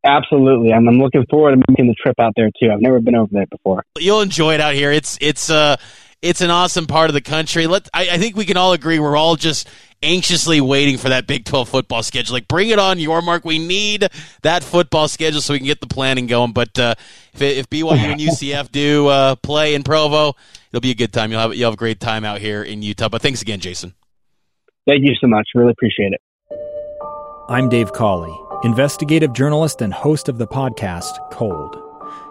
Absolutely, 0.03 0.73
I'm, 0.73 0.85
I'm 0.87 0.97
looking 0.97 1.25
forward 1.29 1.51
to 1.51 1.61
making 1.69 1.87
the 1.87 1.95
trip 1.95 2.15
out 2.19 2.33
there 2.35 2.49
too. 2.61 2.71
I've 2.71 2.81
never 2.81 2.99
been 2.99 3.15
over 3.15 3.29
there 3.31 3.47
before. 3.47 3.83
You'll 3.97 4.21
enjoy 4.21 4.53
it 4.53 4.61
out 4.61 4.73
here. 4.73 4.91
It's 4.91 5.17
it's 5.19 5.49
uh 5.49 5.75
it's 6.21 6.41
an 6.41 6.49
awesome 6.49 6.85
part 6.85 7.09
of 7.09 7.13
the 7.13 7.21
country. 7.21 7.67
Let 7.67 7.87
I, 7.93 8.09
I 8.11 8.17
think 8.17 8.35
we 8.35 8.45
can 8.45 8.57
all 8.57 8.73
agree 8.73 8.99
we're 8.99 9.15
all 9.15 9.35
just 9.35 9.67
anxiously 10.01 10.61
waiting 10.61 10.97
for 10.97 11.09
that 11.09 11.27
Big 11.27 11.45
12 11.45 11.69
football 11.69 12.03
schedule. 12.03 12.33
Like, 12.33 12.47
bring 12.47 12.69
it 12.69 12.79
on, 12.79 12.97
Yormark. 12.97 13.43
We 13.43 13.59
need 13.59 14.07
that 14.43 14.63
football 14.63 15.07
schedule 15.07 15.41
so 15.41 15.53
we 15.53 15.59
can 15.59 15.67
get 15.67 15.81
the 15.81 15.87
planning 15.87 16.27
going. 16.27 16.53
But 16.53 16.77
uh, 16.79 16.95
if, 17.33 17.41
if 17.41 17.69
BYU 17.69 17.97
and 17.97 18.19
UCF 18.19 18.71
do 18.71 19.07
uh, 19.07 19.35
play 19.35 19.75
in 19.75 19.83
Provo, 19.83 20.35
it'll 20.71 20.81
be 20.81 20.91
a 20.91 20.95
good 20.95 21.13
time. 21.13 21.31
You'll 21.31 21.41
have 21.41 21.55
you'll 21.55 21.67
have 21.67 21.75
a 21.75 21.77
great 21.77 21.99
time 21.99 22.25
out 22.25 22.39
here 22.39 22.63
in 22.63 22.81
Utah. 22.81 23.09
But 23.09 23.21
thanks 23.21 23.41
again, 23.41 23.59
Jason. 23.59 23.93
Thank 24.87 25.03
you 25.03 25.13
so 25.21 25.27
much. 25.27 25.47
Really 25.53 25.71
appreciate 25.71 26.13
it. 26.13 26.21
I'm 27.47 27.69
Dave 27.69 27.93
Cawley, 27.93 28.35
investigative 28.63 29.33
journalist 29.33 29.81
and 29.81 29.93
host 29.93 30.29
of 30.29 30.37
the 30.37 30.47
podcast 30.47 31.31
Cold. 31.31 31.88